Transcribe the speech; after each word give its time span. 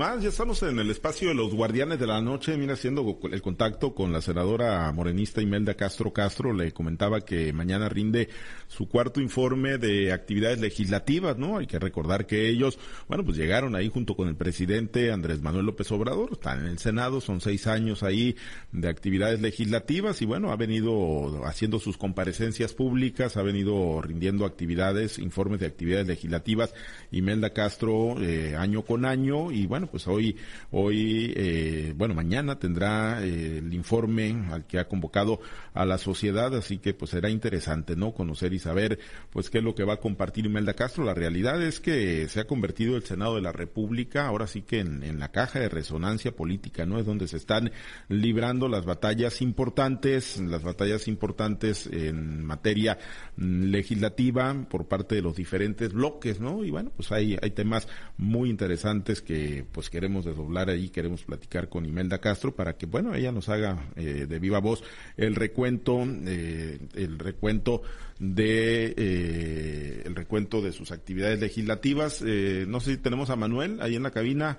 Más, 0.00 0.22
ya 0.22 0.28
estamos 0.28 0.62
en 0.62 0.78
el 0.78 0.92
espacio 0.92 1.30
de 1.30 1.34
los 1.34 1.52
guardianes 1.52 1.98
de 1.98 2.06
la 2.06 2.20
noche, 2.20 2.56
mira, 2.56 2.74
haciendo 2.74 3.18
el 3.32 3.42
contacto 3.42 3.96
con 3.96 4.12
la 4.12 4.20
senadora 4.20 4.92
morenista 4.92 5.42
Imelda 5.42 5.74
Castro 5.74 6.12
Castro, 6.12 6.52
le 6.52 6.70
comentaba 6.70 7.22
que 7.22 7.52
mañana 7.52 7.88
rinde 7.88 8.28
su 8.68 8.88
cuarto 8.88 9.20
informe 9.20 9.76
de 9.76 10.12
actividades 10.12 10.60
legislativas, 10.60 11.36
¿no? 11.36 11.58
Hay 11.58 11.66
que 11.66 11.80
recordar 11.80 12.28
que 12.28 12.48
ellos, 12.48 12.78
bueno, 13.08 13.24
pues 13.24 13.36
llegaron 13.36 13.74
ahí 13.74 13.88
junto 13.88 14.14
con 14.14 14.28
el 14.28 14.36
presidente 14.36 15.10
Andrés 15.10 15.42
Manuel 15.42 15.66
López 15.66 15.90
Obrador, 15.90 16.34
están 16.34 16.60
en 16.60 16.66
el 16.66 16.78
Senado, 16.78 17.20
son 17.20 17.40
seis 17.40 17.66
años 17.66 18.04
ahí 18.04 18.36
de 18.70 18.88
actividades 18.88 19.40
legislativas 19.40 20.22
y 20.22 20.26
bueno, 20.26 20.52
ha 20.52 20.56
venido 20.56 21.44
haciendo 21.44 21.80
sus 21.80 21.98
comparecencias 21.98 22.72
públicas, 22.72 23.36
ha 23.36 23.42
venido 23.42 24.00
rindiendo 24.00 24.46
actividades, 24.46 25.18
informes 25.18 25.58
de 25.58 25.66
actividades 25.66 26.06
legislativas, 26.06 26.72
Imelda 27.10 27.52
Castro, 27.52 28.14
eh, 28.22 28.54
año 28.54 28.82
con 28.82 29.04
año 29.04 29.50
y 29.50 29.66
bueno, 29.66 29.87
pues 29.90 30.06
hoy, 30.06 30.36
hoy, 30.70 31.32
eh, 31.36 31.94
bueno, 31.96 32.14
mañana 32.14 32.58
tendrá 32.58 33.24
eh, 33.24 33.58
el 33.58 33.72
informe 33.72 34.46
al 34.50 34.66
que 34.66 34.78
ha 34.78 34.88
convocado 34.88 35.40
a 35.74 35.84
la 35.84 35.98
sociedad, 35.98 36.54
así 36.54 36.78
que 36.78 36.94
pues 36.94 37.10
será 37.12 37.30
interesante, 37.30 37.96
¿no? 37.96 38.12
Conocer 38.12 38.52
y 38.52 38.58
saber, 38.58 38.98
pues 39.30 39.50
qué 39.50 39.58
es 39.58 39.64
lo 39.64 39.74
que 39.74 39.84
va 39.84 39.94
a 39.94 40.00
compartir 40.00 40.46
Imelda 40.46 40.74
Castro. 40.74 41.04
La 41.04 41.14
realidad 41.14 41.62
es 41.62 41.80
que 41.80 42.28
se 42.28 42.40
ha 42.40 42.46
convertido 42.46 42.96
el 42.96 43.04
Senado 43.04 43.34
de 43.36 43.42
la 43.42 43.52
República, 43.52 44.26
ahora 44.26 44.46
sí 44.46 44.62
que 44.62 44.80
en, 44.80 45.02
en 45.02 45.18
la 45.18 45.30
caja 45.30 45.60
de 45.60 45.68
resonancia 45.68 46.34
política, 46.34 46.86
¿no? 46.86 46.98
Es 46.98 47.06
donde 47.06 47.28
se 47.28 47.36
están 47.36 47.70
librando 48.08 48.68
las 48.68 48.84
batallas 48.84 49.42
importantes, 49.42 50.38
las 50.40 50.62
batallas 50.62 51.08
importantes 51.08 51.86
en 51.86 52.44
materia 52.44 52.98
mm, 53.36 53.64
legislativa 53.64 54.54
por 54.68 54.86
parte 54.86 55.16
de 55.16 55.22
los 55.22 55.36
diferentes 55.36 55.92
bloques, 55.92 56.40
¿no? 56.40 56.64
Y 56.64 56.70
bueno, 56.70 56.90
pues 56.94 57.12
hay, 57.12 57.36
hay 57.40 57.50
temas 57.50 57.88
muy 58.16 58.50
interesantes 58.50 59.22
que 59.22 59.64
pues 59.78 59.90
queremos 59.90 60.24
desdoblar 60.24 60.70
ahí, 60.70 60.88
queremos 60.88 61.22
platicar 61.22 61.68
con 61.68 61.86
Imelda 61.86 62.18
Castro 62.18 62.52
para 62.52 62.76
que, 62.76 62.86
bueno, 62.86 63.14
ella 63.14 63.30
nos 63.30 63.48
haga 63.48 63.92
eh, 63.94 64.26
de 64.28 64.38
viva 64.40 64.58
voz 64.58 64.82
el 65.16 65.36
recuento, 65.36 66.04
eh, 66.26 66.80
el 66.96 67.16
recuento 67.16 67.82
de 68.18 68.94
eh, 68.96 70.02
el 70.04 70.14
recuento 70.14 70.60
de 70.60 70.72
sus 70.72 70.90
actividades 70.90 71.40
legislativas. 71.40 72.22
no 72.22 72.80
sé 72.80 72.92
si 72.92 72.96
tenemos 72.98 73.30
a 73.30 73.36
Manuel 73.36 73.80
ahí 73.80 73.96
en 73.96 74.02
la 74.02 74.10
cabina. 74.10 74.58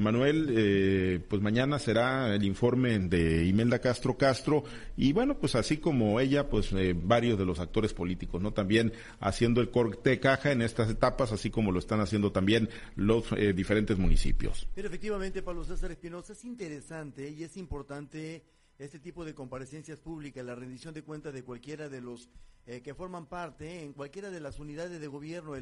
Manuel, 0.00 1.24
pues 1.28 1.42
mañana 1.42 1.78
será 1.78 2.34
el 2.34 2.44
informe 2.44 2.96
de 2.98 3.46
Imelda 3.46 3.80
Castro 3.80 4.16
Castro 4.16 4.64
y 4.96 5.12
bueno, 5.12 5.38
pues 5.38 5.54
así 5.56 5.78
como 5.78 6.20
ella, 6.20 6.48
pues 6.48 6.70
varios 7.02 7.38
de 7.38 7.46
los 7.46 7.58
actores 7.58 7.92
políticos, 7.94 8.40
¿no? 8.40 8.52
También 8.52 8.92
haciendo 9.18 9.60
el 9.60 9.70
corte 9.70 10.10
de 10.10 10.20
caja 10.20 10.52
en 10.52 10.62
estas 10.62 10.90
etapas, 10.90 11.32
así 11.32 11.50
como 11.50 11.72
lo 11.72 11.78
están 11.78 12.00
haciendo 12.00 12.30
también 12.30 12.68
los 12.94 13.24
diferentes 13.56 13.98
municipios. 13.98 14.68
Pero 14.74 14.88
efectivamente, 14.88 15.42
Pablo 15.42 15.64
César 15.64 15.90
Espinosa, 15.90 16.34
es 16.34 16.44
interesante 16.44 17.30
y 17.30 17.42
es 17.42 17.56
importante 17.56 18.44
este 18.84 18.98
tipo 18.98 19.24
de 19.24 19.34
comparecencias 19.34 19.98
públicas, 19.98 20.44
la 20.44 20.54
rendición 20.54 20.92
de 20.92 21.04
cuentas 21.04 21.32
de 21.32 21.44
cualquiera 21.44 21.88
de 21.88 22.00
los 22.00 22.28
eh, 22.66 22.82
que 22.82 22.94
forman 22.94 23.26
parte 23.26 23.82
en 23.82 23.92
cualquiera 23.92 24.30
de 24.30 24.40
las 24.40 24.58
unidades 24.58 25.00
de 25.00 25.06
gobierno, 25.06 25.54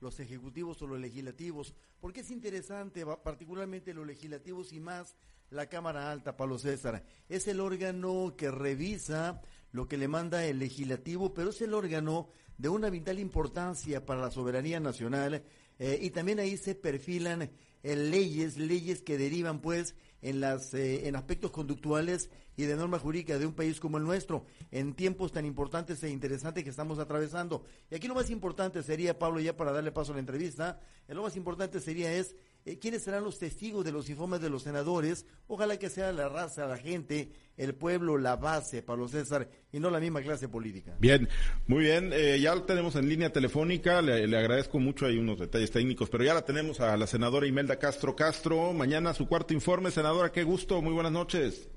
los 0.00 0.20
ejecutivos 0.20 0.80
o 0.82 0.86
los 0.86 1.00
legislativos, 1.00 1.74
porque 2.00 2.20
es 2.20 2.30
interesante, 2.30 3.04
particularmente 3.24 3.94
los 3.94 4.06
legislativos 4.06 4.72
y 4.72 4.80
más 4.80 5.16
la 5.50 5.66
Cámara 5.66 6.10
Alta, 6.10 6.36
Pablo 6.36 6.58
César. 6.58 7.02
Es 7.28 7.48
el 7.48 7.60
órgano 7.60 8.34
que 8.36 8.50
revisa 8.50 9.40
lo 9.72 9.88
que 9.88 9.96
le 9.96 10.08
manda 10.08 10.44
el 10.44 10.58
legislativo, 10.58 11.32
pero 11.32 11.50
es 11.50 11.62
el 11.62 11.72
órgano 11.72 12.28
de 12.58 12.68
una 12.68 12.90
vital 12.90 13.18
importancia 13.18 14.04
para 14.04 14.20
la 14.20 14.30
soberanía 14.30 14.78
nacional 14.78 15.42
eh, 15.78 15.98
y 16.02 16.10
también 16.10 16.40
ahí 16.40 16.56
se 16.56 16.74
perfilan 16.74 17.50
en 17.82 18.10
leyes, 18.10 18.56
leyes 18.56 19.02
que 19.02 19.18
derivan 19.18 19.60
pues 19.60 19.94
en 20.22 20.40
las 20.40 20.74
eh, 20.74 21.08
en 21.08 21.16
aspectos 21.16 21.50
conductuales 21.50 22.30
y 22.56 22.64
de 22.64 22.74
norma 22.74 22.98
jurídica 22.98 23.38
de 23.38 23.46
un 23.46 23.52
país 23.52 23.78
como 23.78 23.98
el 23.98 24.04
nuestro 24.04 24.44
en 24.72 24.94
tiempos 24.94 25.30
tan 25.30 25.46
importantes 25.46 26.02
e 26.02 26.10
interesantes 26.10 26.64
que 26.64 26.70
estamos 26.70 26.98
atravesando. 26.98 27.64
Y 27.90 27.94
aquí 27.94 28.08
lo 28.08 28.16
más 28.16 28.30
importante 28.30 28.82
sería, 28.82 29.18
Pablo, 29.18 29.38
ya 29.38 29.56
para 29.56 29.70
darle 29.70 29.92
paso 29.92 30.10
a 30.10 30.16
la 30.16 30.20
entrevista, 30.20 30.80
eh, 31.06 31.14
lo 31.14 31.22
más 31.22 31.36
importante 31.36 31.80
sería 31.80 32.12
es 32.12 32.34
eh, 32.68 32.78
quiénes 32.78 33.02
serán 33.02 33.24
los 33.24 33.38
testigos 33.38 33.82
de 33.82 33.92
los 33.92 34.10
informes 34.10 34.42
de 34.42 34.50
los 34.50 34.62
senadores. 34.62 35.26
Ojalá 35.46 35.78
que 35.78 35.88
sea 35.88 36.12
la 36.12 36.28
raza, 36.28 36.66
la 36.66 36.76
gente, 36.76 37.30
el 37.56 37.74
pueblo, 37.74 38.18
la 38.18 38.36
base, 38.36 38.82
Pablo 38.82 39.08
César, 39.08 39.48
y 39.72 39.80
no 39.80 39.88
la 39.88 40.00
misma 40.00 40.20
clase 40.20 40.48
política. 40.48 40.94
Bien, 40.98 41.28
muy 41.66 41.84
bien. 41.84 42.10
Eh, 42.12 42.38
ya 42.40 42.54
lo 42.54 42.64
tenemos 42.64 42.94
en 42.96 43.08
línea 43.08 43.32
telefónica. 43.32 44.02
Le, 44.02 44.36
agradezco 44.36 44.78
mucho. 44.78 45.06
Hay 45.06 45.16
unos 45.18 45.38
detalles 45.38 45.70
técnicos, 45.70 46.10
pero 46.10 46.24
ya 46.24 46.34
la 46.34 46.42
tenemos 46.42 46.80
a 46.80 46.94
la 46.98 47.06
senadora 47.06 47.46
Imelda 47.46 47.78
Castro 47.78 48.14
Castro. 48.14 48.74
Mañana 48.74 49.14
su 49.14 49.26
cuarto 49.26 49.54
informe. 49.54 49.90
Senadora, 49.90 50.30
qué 50.30 50.44
gusto. 50.44 50.82
Muy 50.82 50.92
buenas 50.92 51.12
noches. 51.12 51.70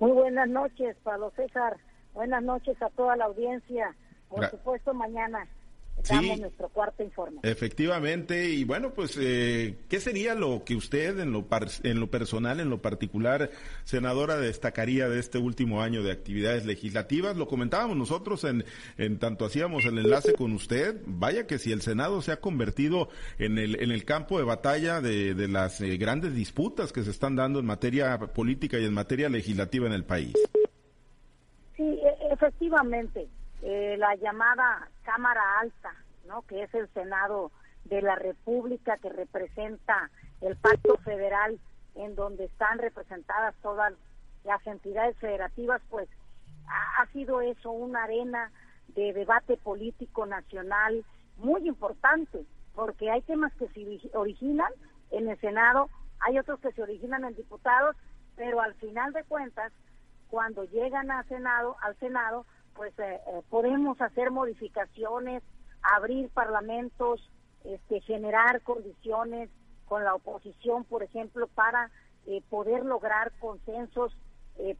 Muy 0.00 0.10
buenas 0.10 0.48
noches, 0.48 0.96
Pablo 1.04 1.32
César. 1.36 1.76
Buenas 2.14 2.42
noches 2.42 2.80
a 2.82 2.90
toda 2.90 3.16
la 3.16 3.26
audiencia. 3.26 3.94
Por 4.28 4.50
supuesto, 4.50 4.92
mañana 4.92 5.46
damos 6.08 6.40
nuestro 6.40 6.68
cuarto 6.68 7.02
informe. 7.02 7.40
Efectivamente, 7.42 8.48
y 8.48 8.64
bueno, 8.64 8.92
pues, 8.94 9.18
eh, 9.20 9.76
¿qué 9.88 10.00
sería 10.00 10.34
lo 10.34 10.64
que 10.64 10.74
usted 10.74 11.18
en 11.18 11.32
lo, 11.32 11.46
en 11.82 12.00
lo 12.00 12.10
personal, 12.10 12.60
en 12.60 12.70
lo 12.70 12.80
particular, 12.80 13.50
senadora, 13.84 14.36
destacaría 14.36 15.08
de 15.08 15.18
este 15.18 15.38
último 15.38 15.82
año 15.82 16.02
de 16.02 16.12
actividades 16.12 16.64
legislativas? 16.64 17.36
Lo 17.36 17.48
comentábamos 17.48 17.96
nosotros 17.96 18.44
en, 18.44 18.64
en 18.98 19.18
tanto 19.18 19.44
hacíamos 19.44 19.84
el 19.84 19.98
enlace 19.98 20.34
con 20.34 20.52
usted, 20.52 21.00
vaya 21.06 21.46
que 21.46 21.58
si 21.58 21.72
el 21.72 21.82
Senado 21.82 22.22
se 22.22 22.32
ha 22.32 22.40
convertido 22.40 23.08
en 23.38 23.58
el, 23.58 23.82
en 23.82 23.90
el 23.90 24.04
campo 24.04 24.38
de 24.38 24.44
batalla 24.44 25.00
de, 25.00 25.34
de 25.34 25.48
las 25.48 25.80
eh, 25.80 25.96
grandes 25.96 26.34
disputas 26.34 26.92
que 26.92 27.02
se 27.02 27.10
están 27.10 27.36
dando 27.36 27.58
en 27.60 27.66
materia 27.66 28.18
política 28.18 28.78
y 28.78 28.84
en 28.84 28.94
materia 28.94 29.28
legislativa 29.28 29.86
en 29.86 29.92
el 29.92 30.04
país. 30.04 30.34
Sí, 31.76 31.82
e, 31.82 32.32
efectivamente. 32.32 33.28
Eh, 33.68 33.96
la 33.98 34.14
llamada 34.14 34.88
Cámara 35.02 35.42
Alta, 35.58 35.92
¿no? 36.28 36.42
que 36.42 36.62
es 36.62 36.72
el 36.72 36.88
Senado 36.90 37.50
de 37.86 38.00
la 38.00 38.14
República 38.14 38.96
que 38.98 39.08
representa 39.08 40.08
el 40.40 40.54
pacto 40.54 40.96
federal 40.98 41.58
en 41.96 42.14
donde 42.14 42.44
están 42.44 42.78
representadas 42.78 43.56
todas 43.62 43.92
las 44.44 44.64
entidades 44.68 45.16
federativas, 45.16 45.82
pues 45.90 46.08
ha, 46.68 47.06
sido 47.06 47.40
eso 47.40 47.72
una 47.72 48.04
arena 48.04 48.52
de 48.94 49.12
debate 49.12 49.56
político 49.56 50.26
nacional 50.26 51.04
muy 51.36 51.66
importante, 51.66 52.46
porque 52.72 53.10
hay 53.10 53.22
temas 53.22 53.52
que 53.54 53.66
se 53.70 54.16
originan 54.16 54.70
en 55.10 55.28
el 55.28 55.40
Senado, 55.40 55.90
hay 56.20 56.38
otros 56.38 56.60
que 56.60 56.70
se 56.70 56.84
originan 56.84 57.24
en 57.24 57.34
diputados, 57.34 57.96
pero 58.36 58.60
al 58.60 58.74
final 58.74 59.12
de 59.12 59.24
cuentas, 59.24 59.72
cuando 60.28 60.62
llegan 60.62 61.10
a 61.10 61.24
Senado, 61.24 61.74
al 61.82 61.96
Senado, 61.96 62.46
pues 62.76 62.92
eh, 62.98 63.20
eh, 63.26 63.42
podemos 63.48 64.00
hacer 64.00 64.30
modificaciones, 64.30 65.42
abrir 65.82 66.28
parlamentos, 66.30 67.20
este, 67.64 68.00
generar 68.02 68.60
condiciones 68.62 69.50
con 69.86 70.04
la 70.04 70.14
oposición, 70.14 70.84
por 70.84 71.02
ejemplo, 71.02 71.48
para 71.48 71.90
eh, 72.26 72.42
poder 72.50 72.84
lograr 72.84 73.32
consensos 73.38 74.12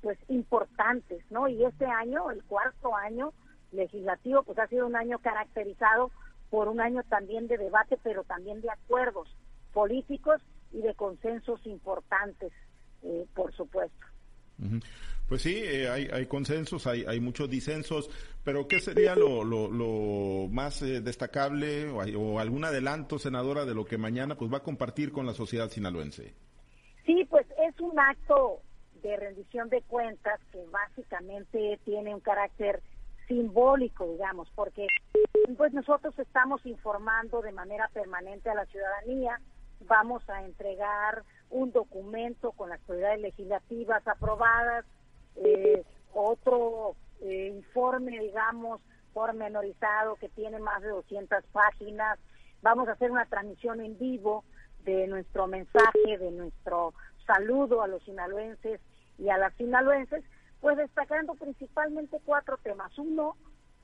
pues 0.00 0.18
importantes, 0.28 1.22
¿no? 1.30 1.48
Y 1.48 1.62
este 1.62 1.84
año, 1.84 2.30
el 2.30 2.42
cuarto 2.44 2.96
año 2.96 3.34
legislativo, 3.72 4.42
pues 4.42 4.58
ha 4.58 4.66
sido 4.68 4.86
un 4.86 4.96
año 4.96 5.18
caracterizado 5.18 6.10
por 6.48 6.68
un 6.68 6.80
año 6.80 7.02
también 7.02 7.46
de 7.46 7.58
debate, 7.58 7.98
pero 8.02 8.24
también 8.24 8.62
de 8.62 8.70
acuerdos 8.70 9.28
políticos 9.74 10.40
y 10.72 10.80
de 10.80 10.94
consensos 10.94 11.60
importantes, 11.66 12.54
por 13.34 13.52
supuesto. 13.52 14.06
Pues 15.28 15.42
sí, 15.42 15.60
eh, 15.64 15.88
hay, 15.88 16.26
consensos, 16.26 16.86
hay, 16.86 17.04
hay 17.04 17.18
muchos 17.18 17.50
disensos, 17.50 18.08
pero 18.44 18.68
¿qué 18.68 18.78
sería 18.78 19.16
lo, 19.16 19.42
lo, 19.42 20.48
más 20.48 20.82
eh, 20.82 21.00
destacable 21.00 21.88
o, 21.88 22.38
algún 22.38 22.64
adelanto, 22.64 23.18
senadora, 23.18 23.64
de 23.64 23.74
lo 23.74 23.84
que 23.84 23.98
mañana 23.98 24.36
pues 24.36 24.52
va 24.52 24.58
a 24.58 24.62
compartir 24.62 25.10
con 25.10 25.26
la 25.26 25.34
sociedad 25.34 25.68
sinaloense? 25.68 26.32
Sí, 27.04 27.26
pues 27.28 27.44
es 27.68 27.80
un 27.80 27.98
acto 27.98 28.60
de 29.02 29.16
rendición 29.16 29.68
de 29.68 29.82
cuentas 29.82 30.40
que 30.52 30.64
básicamente 30.70 31.80
tiene 31.84 32.14
un 32.14 32.20
carácter 32.20 32.80
simbólico, 33.26 34.06
digamos, 34.12 34.48
porque 34.54 34.86
pues 35.56 35.72
nosotros 35.72 36.16
estamos 36.20 36.64
informando 36.66 37.42
de 37.42 37.50
manera 37.50 37.88
permanente 37.92 38.48
a 38.48 38.54
la 38.54 38.66
ciudadanía, 38.66 39.40
vamos 39.80 40.22
a 40.30 40.44
entregar 40.44 41.24
un 41.50 41.72
documento 41.72 42.52
con 42.52 42.70
las 42.70 42.80
prioridades 42.82 43.20
legislativas 43.20 44.06
aprobadas, 44.06 44.84
eh, 45.36 45.84
otro 46.12 46.96
eh, 47.20 47.52
informe, 47.54 48.18
digamos, 48.18 48.80
pormenorizado 49.12 50.16
que 50.16 50.28
tiene 50.30 50.58
más 50.58 50.82
de 50.82 50.88
200 50.88 51.44
páginas. 51.52 52.18
Vamos 52.62 52.88
a 52.88 52.92
hacer 52.92 53.10
una 53.10 53.26
transmisión 53.26 53.80
en 53.80 53.98
vivo 53.98 54.44
de 54.84 55.06
nuestro 55.06 55.46
mensaje, 55.46 56.18
de 56.18 56.30
nuestro 56.30 56.94
saludo 57.26 57.82
a 57.82 57.88
los 57.88 58.02
sinaloenses 58.04 58.80
y 59.18 59.28
a 59.30 59.38
las 59.38 59.54
sinaloenses, 59.54 60.24
pues 60.60 60.76
destacando 60.76 61.34
principalmente 61.34 62.20
cuatro 62.24 62.58
temas. 62.58 62.96
Uno, 62.98 63.36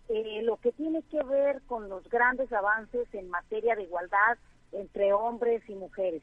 eh, 0.08 0.42
lo 0.42 0.56
que 0.58 0.72
tiene 0.72 1.02
que 1.04 1.22
ver 1.24 1.62
con 1.62 1.88
los 1.88 2.08
grandes 2.08 2.52
avances 2.52 3.08
en 3.12 3.30
materia 3.30 3.74
de 3.74 3.84
igualdad 3.84 4.38
entre 4.72 5.12
hombres 5.12 5.62
y 5.68 5.74
mujeres. 5.74 6.22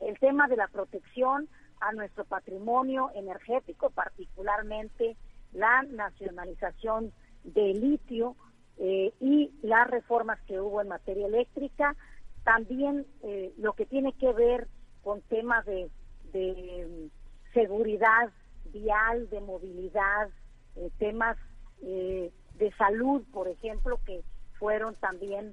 el 0.00 0.18
tema 0.18 0.48
de 0.48 0.56
la 0.56 0.66
protección 0.66 1.48
a 1.82 1.92
nuestro 1.92 2.24
patrimonio 2.24 3.10
energético, 3.14 3.90
particularmente 3.90 5.16
la 5.52 5.82
nacionalización 5.82 7.12
de 7.42 7.74
litio 7.74 8.36
eh, 8.78 9.12
y 9.20 9.50
las 9.62 9.90
reformas 9.90 10.40
que 10.42 10.60
hubo 10.60 10.80
en 10.80 10.88
materia 10.88 11.26
eléctrica, 11.26 11.96
también 12.44 13.04
eh, 13.24 13.52
lo 13.58 13.72
que 13.74 13.84
tiene 13.86 14.12
que 14.12 14.32
ver 14.32 14.68
con 15.02 15.20
temas 15.22 15.66
de, 15.66 15.90
mm, 16.32 17.52
seguridad 17.52 18.30
vial, 18.72 19.28
de 19.28 19.40
movilidad, 19.40 20.30
eh, 20.76 20.90
temas 20.98 21.36
de 21.82 22.72
salud, 22.78 23.24
por 23.32 23.48
ejemplo, 23.48 23.98
que 24.06 24.22
fueron 24.56 24.94
también 24.94 25.52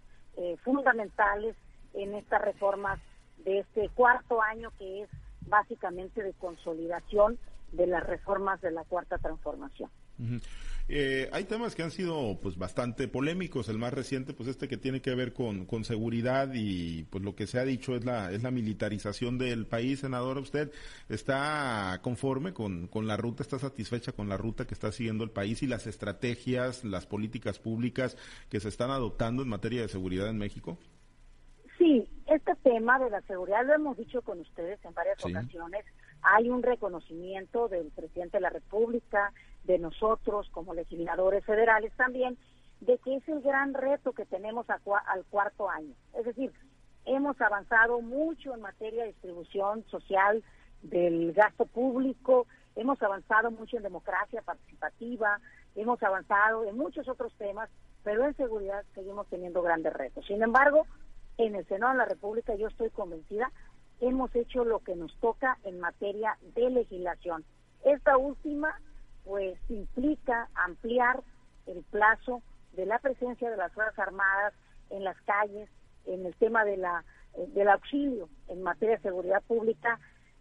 fundamentales 0.64 1.56
en 1.96 2.14
estas 2.14 2.40
reformas 2.44 3.00
de 3.44 3.60
este 3.60 3.90
cuarto 3.90 4.40
año 4.40 4.72
que 4.78 5.02
es 5.02 5.10
básicamente 5.50 6.24
de 6.24 6.34
consolidación 6.34 7.38
de 7.72 7.88
las 7.88 8.06
reformas 8.06 8.62
de 8.62 8.72
la 8.72 8.84
cuarta 8.84 9.18
transformación. 9.18 9.90
Eh, 10.92 11.30
hay 11.32 11.44
temas 11.44 11.76
que 11.76 11.84
han 11.84 11.92
sido 11.92 12.40
pues 12.42 12.58
bastante 12.58 13.08
polémicos. 13.08 13.70
El 13.70 13.78
más 13.78 13.94
reciente, 13.94 14.34
pues 14.34 14.50
este 14.50 14.68
que 14.68 14.76
tiene 14.76 15.02
que 15.02 15.14
ver 15.14 15.34
con, 15.34 15.66
con 15.66 15.86
seguridad 15.86 16.50
y 16.54 17.04
pues 17.04 17.24
lo 17.24 17.36
que 17.36 17.48
se 17.48 17.60
ha 17.60 17.64
dicho 17.64 17.96
es 17.96 18.04
la 18.04 18.32
es 18.32 18.44
la 18.44 18.52
militarización 18.52 19.38
del 19.38 19.68
país. 19.68 20.00
Senadora, 20.00 20.40
¿usted 20.40 20.72
está 21.08 22.00
conforme 22.02 22.54
con, 22.54 22.88
con 22.88 23.08
la 23.08 23.18
ruta? 23.18 23.44
¿Está 23.44 23.60
satisfecha 23.60 24.12
con 24.12 24.28
la 24.30 24.38
ruta 24.38 24.66
que 24.66 24.74
está 24.74 24.92
siguiendo 24.92 25.24
el 25.24 25.32
país 25.32 25.62
y 25.64 25.68
las 25.68 25.86
estrategias, 25.88 26.84
las 26.84 27.06
políticas 27.06 27.60
públicas 27.60 28.18
que 28.50 28.60
se 28.60 28.68
están 28.68 28.90
adoptando 28.90 29.44
en 29.44 29.50
materia 29.50 29.82
de 29.82 29.90
seguridad 29.90 30.28
en 30.28 30.38
México? 30.38 30.80
Tema 32.70 33.00
de 33.00 33.10
la 33.10 33.22
seguridad 33.22 33.66
lo 33.66 33.74
hemos 33.74 33.98
dicho 33.98 34.22
con 34.22 34.40
ustedes 34.42 34.80
en 34.86 34.94
varias 34.94 35.18
ocasiones. 35.26 35.84
Hay 36.22 36.52
un 36.52 36.62
reconocimiento 36.62 37.68
del 37.68 37.90
presidente 37.90 38.38
de 38.38 38.42
la 38.42 38.52
República, 38.52 39.34
de 39.64 39.80
nosotros 39.80 40.48
como 40.52 40.76
legisladores 40.76 41.44
federales 41.46 41.92
también, 41.98 42.38
de 42.80 43.00
que 43.00 43.16
es 43.16 43.28
el 43.28 43.42
gran 43.42 43.74
reto 43.74 44.12
que 44.12 44.28
tenemos 44.28 44.68
al 44.70 45.26
cuarto 45.32 45.68
año. 45.68 45.96
Es 46.14 46.26
decir, 46.26 46.54
hemos 47.06 47.42
avanzado 47.42 48.02
mucho 48.02 48.54
en 48.54 48.62
materia 48.62 49.02
de 49.02 49.14
distribución 49.14 49.84
social 49.90 50.44
del 50.84 51.34
gasto 51.34 51.66
público, 51.66 52.46
hemos 52.76 53.02
avanzado 53.02 53.50
mucho 53.50 53.78
en 53.78 53.84
democracia 53.84 54.44
participativa, 54.44 55.40
hemos 55.76 56.04
avanzado 56.04 56.66
en 56.66 56.78
muchos 56.78 57.08
otros 57.08 57.34
temas, 57.40 57.68
pero 58.04 58.26
en 58.26 58.38
seguridad 58.38 58.86
seguimos 58.94 59.26
teniendo 59.28 59.64
grandes 59.64 59.92
retos. 59.92 60.24
Sin 60.28 60.44
embargo, 60.44 60.86
en 61.40 61.56
el 61.56 61.66
Senado 61.68 61.94
de 61.94 62.00
la 62.00 62.06
República, 62.06 62.54
yo 62.56 62.68
estoy 62.68 62.90
convencida, 62.90 63.50
hemos 64.02 64.36
hecho 64.36 64.66
lo 64.66 64.80
que 64.80 64.96
nos 64.96 65.16
toca 65.20 65.58
en 65.64 65.80
materia 65.80 66.38
de 66.54 66.70
legislación. 66.70 67.46
Esta 67.86 68.18
última, 68.18 68.78
pues, 69.24 69.58
implica 69.70 70.50
ampliar 70.54 71.24
el 71.66 71.82
plazo 71.84 72.42
de 72.74 72.86
la 72.86 73.00
presencia 73.00 73.50
de 73.50 73.56
las 73.56 73.72
Fuerzas 73.72 73.98
Armadas 74.00 74.54
en 74.90 75.06
las 75.06 75.20
calles, 75.22 75.70
en 76.06 76.26
el 76.26 76.36
tema 76.36 76.66
de 76.66 76.76
la, 76.76 77.06
eh, 77.36 77.48
del 77.54 77.70
auxilio 77.70 78.28
en 78.50 78.62
materia 78.62 78.98
de 78.98 79.04
seguridad 79.04 79.42
pública, 79.44 79.98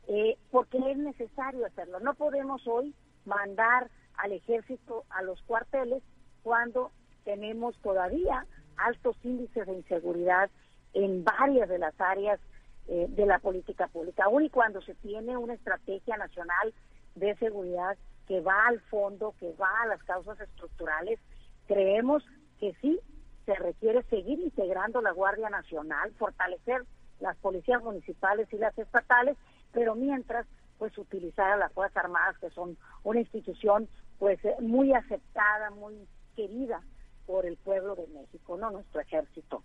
eh, 0.09 0.37
porque 0.50 0.79
es 0.79 0.99
necesario 0.99 1.65
hacerlo. 1.67 2.00
No 2.00 2.15
podemos 2.15 2.67
hoy 2.67 2.93
mandar 3.25 3.89
al 4.15 4.33
ejército 4.33 5.05
a 5.11 5.23
los 5.23 5.41
cuarteles 5.43 6.03
cuando 6.43 6.91
tenemos 7.25 7.77
todavía 7.83 8.47
altos 8.77 9.17
índices 9.23 9.67
de 9.67 9.75
inseguridad 9.75 10.50
en 10.94 11.25
varias 11.25 11.69
de 11.69 11.79
las 11.79 11.99
áreas 12.00 12.40
eh, 12.88 13.06
de 13.08 13.26
la 13.26 13.38
política 13.38 13.88
pública, 13.88 14.25
aun 14.25 14.44
y 14.44 14.50
cuando 14.50 14.81
se 14.82 14.94
tiene 14.96 15.37
una 15.37 15.55
estrategia 15.55 16.17
nacional 16.17 16.73
de 17.14 17.37
seguridad 17.37 17.96
que 18.26 18.40
va 18.40 18.67
al 18.67 18.81
fondo, 18.81 19.35
que 19.38 19.52
va 19.52 19.70
a 19.82 19.87
las 19.87 20.02
causas 20.05 20.40
estructurales, 20.40 21.19
creemos 21.67 22.25
que 22.61 22.75
sí 22.81 23.00
se 23.46 23.55
requiere 23.55 24.02
seguir 24.05 24.40
integrando 24.40 25.00
la 25.00 25.12
Guardia 25.12 25.49
Nacional, 25.49 26.12
fortalecer 26.19 26.85
las 27.20 27.37
policías 27.38 27.82
municipales 27.82 28.46
y 28.52 28.58
las 28.58 28.76
estatales, 28.79 29.37
pero 29.73 29.94
mientras 29.94 30.46
pues 30.79 30.96
utilizar 30.96 31.50
a 31.50 31.56
las 31.56 31.73
Fuerzas 31.73 32.05
Armadas 32.05 32.38
que 32.38 32.50
son 32.50 32.76
una 33.02 33.20
institución 33.20 33.88
pues 34.19 34.38
muy 34.61 34.93
aceptada, 34.93 35.70
muy 35.70 36.06
querida 36.37 36.82
por 37.26 37.46
el 37.46 37.56
pueblo 37.56 37.94
de 37.96 38.06
México, 38.08 38.56
no 38.56 38.70
nuestro 38.70 39.00
ejército. 39.00 39.62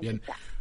Bien. 0.00 0.20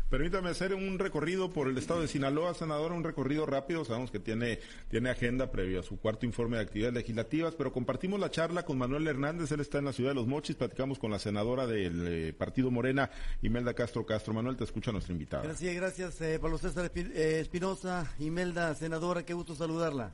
Permítame 0.09 0.49
hacer 0.49 0.75
un 0.75 0.99
recorrido 0.99 1.51
por 1.51 1.67
el 1.67 1.77
estado 1.79 2.01
de 2.01 2.07
Sinaloa, 2.07 2.53
senadora, 2.53 2.93
un 2.93 3.03
recorrido 3.03 3.47
rápido. 3.47 3.83
Sabemos 3.83 4.11
que 4.11 4.19
tiene, 4.19 4.59
tiene 4.87 5.09
agenda 5.09 5.49
previo 5.49 5.79
a 5.79 5.83
su 5.83 5.99
cuarto 5.99 6.27
informe 6.27 6.57
de 6.57 6.63
actividades 6.63 6.93
legislativas, 6.93 7.55
pero 7.55 7.73
compartimos 7.73 8.19
la 8.19 8.29
charla 8.29 8.63
con 8.63 8.77
Manuel 8.77 9.07
Hernández. 9.07 9.51
Él 9.51 9.61
está 9.61 9.79
en 9.79 9.85
la 9.85 9.93
ciudad 9.93 10.11
de 10.11 10.15
Los 10.15 10.27
Mochis. 10.27 10.55
Platicamos 10.55 10.99
con 10.99 11.09
la 11.09 11.17
senadora 11.17 11.65
del 11.65 12.07
eh, 12.07 12.33
Partido 12.33 12.69
Morena, 12.69 13.09
Imelda 13.41 13.73
Castro 13.73 14.05
Castro. 14.05 14.33
Manuel, 14.33 14.55
te 14.55 14.63
escucha 14.63 14.91
nuestra 14.91 15.11
invitada. 15.11 15.43
Gracias, 15.43 15.75
gracias, 15.75 16.21
eh, 16.21 16.37
Pablo 16.39 16.59
César 16.59 16.91
eh, 16.95 17.39
Espinosa. 17.41 18.13
Imelda, 18.19 18.75
senadora, 18.75 19.25
qué 19.25 19.33
gusto 19.33 19.55
saludarla. 19.55 20.13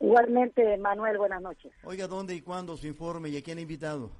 Igualmente, 0.00 0.78
Manuel, 0.78 1.18
buenas 1.18 1.42
noches. 1.42 1.72
Oiga, 1.84 2.08
¿dónde 2.08 2.34
y 2.34 2.40
cuándo 2.40 2.76
su 2.76 2.86
informe 2.86 3.28
y 3.28 3.36
a 3.36 3.42
quién 3.42 3.58
ha 3.58 3.60
invitado? 3.60 4.10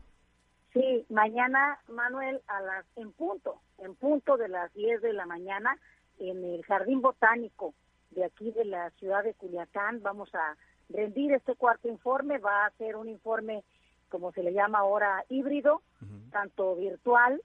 Sí, 0.75 1.07
mañana, 1.09 1.79
Manuel, 1.89 2.41
a 2.49 2.61
las 2.61 2.85
en 2.97 3.13
punto, 3.13 3.61
en 3.85 3.95
punto 3.95 4.37
de 4.37 4.49
las 4.49 4.73
10 4.75 5.03
de 5.03 5.13
la 5.13 5.27
mañana, 5.27 5.79
en 6.19 6.45
el 6.45 6.65
Jardín 6.65 7.03
Botánico 7.03 7.75
de 8.11 8.25
aquí 8.25 8.51
de 8.53 8.65
la 8.65 8.91
ciudad 8.91 9.25
de 9.25 9.35
Culiacán, 9.35 10.03
vamos 10.03 10.35
a 10.35 10.57
rendir 10.89 11.33
este 11.33 11.55
cuarto 11.57 11.89
informe. 11.89 12.39
Va 12.39 12.67
a 12.67 12.71
ser 12.73 12.97
un 12.97 13.09
informe, 13.09 13.65
como 14.09 14.33
se 14.33 14.43
le 14.43 14.53
llama 14.53 14.79
ahora, 14.79 15.25
híbrido, 15.29 15.83
tanto 16.31 16.77
virtual 16.77 17.43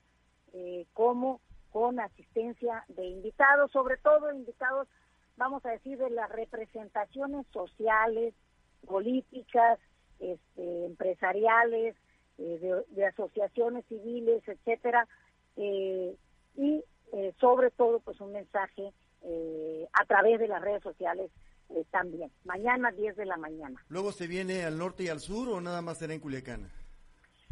eh, 0.54 0.86
como 0.94 1.42
con 1.72 2.00
asistencia 2.00 2.84
de 2.88 3.06
invitados, 3.06 3.72
sobre 3.72 3.98
todo 3.98 4.32
invitados, 4.32 4.88
vamos 5.38 5.64
a 5.66 5.70
decir, 5.70 5.98
de 5.98 6.10
las 6.10 6.30
representaciones 6.32 7.46
sociales, 7.54 8.34
políticas, 8.86 9.80
este, 10.20 10.86
empresariales, 10.86 11.96
eh, 12.38 12.84
de, 12.90 13.06
asociaciones 13.06 13.86
civiles, 13.86 14.42
etcétera, 14.48 15.08
eh, 15.58 16.16
y 16.60 16.84
eh, 17.14 17.34
sobre 17.40 17.72
todo 17.72 18.00
pues 18.00 18.20
un 18.20 18.34
mensaje 18.34 18.92
a 19.92 20.06
través 20.06 20.40
de 20.40 20.48
las 20.48 20.62
redes 20.62 20.82
sociales 20.82 21.30
también. 21.92 22.32
Mañana 22.46 22.90
10 22.90 23.18
de 23.18 23.26
la 23.26 23.36
mañana. 23.36 23.84
¿Luego 23.90 24.14
se 24.14 24.28
viene 24.28 24.64
al 24.64 24.78
norte 24.78 25.04
y 25.04 25.10
al 25.10 25.20
sur 25.20 25.50
o 25.50 25.60
nada 25.60 25.82
más 25.82 25.98
será 25.98 26.14
en 26.14 26.22
Culiacán? 26.22 26.72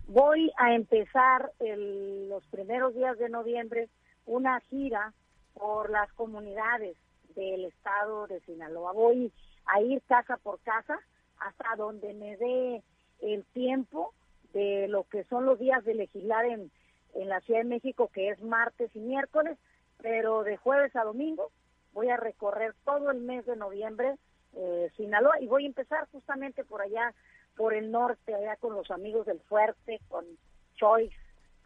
Voy 0.08 0.50
a 0.58 0.74
empezar 0.74 1.52
los 1.60 2.46
primeros 2.48 2.96
días 2.96 3.18
de 3.20 3.28
noviembre 3.28 3.90
una 4.26 4.60
gira 4.62 5.14
por 5.54 5.90
las 5.90 6.12
comunidades 6.14 6.96
del 7.36 7.66
estado 7.66 8.28
de 8.28 8.40
Sinaloa. 8.42 8.94
Voy 8.94 9.32
a 9.66 9.82
ir 9.82 10.02
casa 10.08 10.38
por 10.38 10.60
casa 10.62 11.00
hasta 11.40 11.76
donde 11.76 12.14
me 12.14 12.38
dé 12.38 12.84
el 13.22 13.44
tiempo 13.54 14.14
de 14.54 14.88
lo 14.88 15.04
que 15.04 15.24
son 15.26 15.46
los 15.46 15.60
días 15.60 15.84
de 15.86 15.96
legislar 15.96 16.46
en, 16.46 16.72
en 17.18 17.30
la 17.30 17.42
Ciudad 17.42 17.62
de 17.62 17.70
México, 17.70 18.10
que 18.14 18.30
es 18.30 18.42
martes 18.42 18.96
y 18.96 19.00
miércoles, 19.00 19.58
pero 20.02 20.44
de 20.44 20.58
jueves 20.58 20.96
a 20.96 21.04
domingo 21.04 21.52
voy 21.94 22.10
a 22.10 22.18
recorrer 22.18 22.76
todo 22.86 23.10
el 23.10 23.22
mes 23.22 23.46
de 23.46 23.56
noviembre 23.56 24.18
eh, 24.54 24.92
Sinaloa 24.96 25.40
y 25.42 25.48
voy 25.48 25.64
a 25.64 25.68
empezar 25.68 26.08
justamente 26.12 26.64
por 26.64 26.82
allá, 26.82 27.14
por 27.56 27.74
el 27.74 27.92
norte, 27.92 28.36
allá 28.36 28.56
con 28.58 28.74
los 28.74 28.90
amigos 28.92 29.26
del 29.26 29.40
Fuerte, 29.42 30.00
con 30.08 30.26
Choice, 30.76 31.16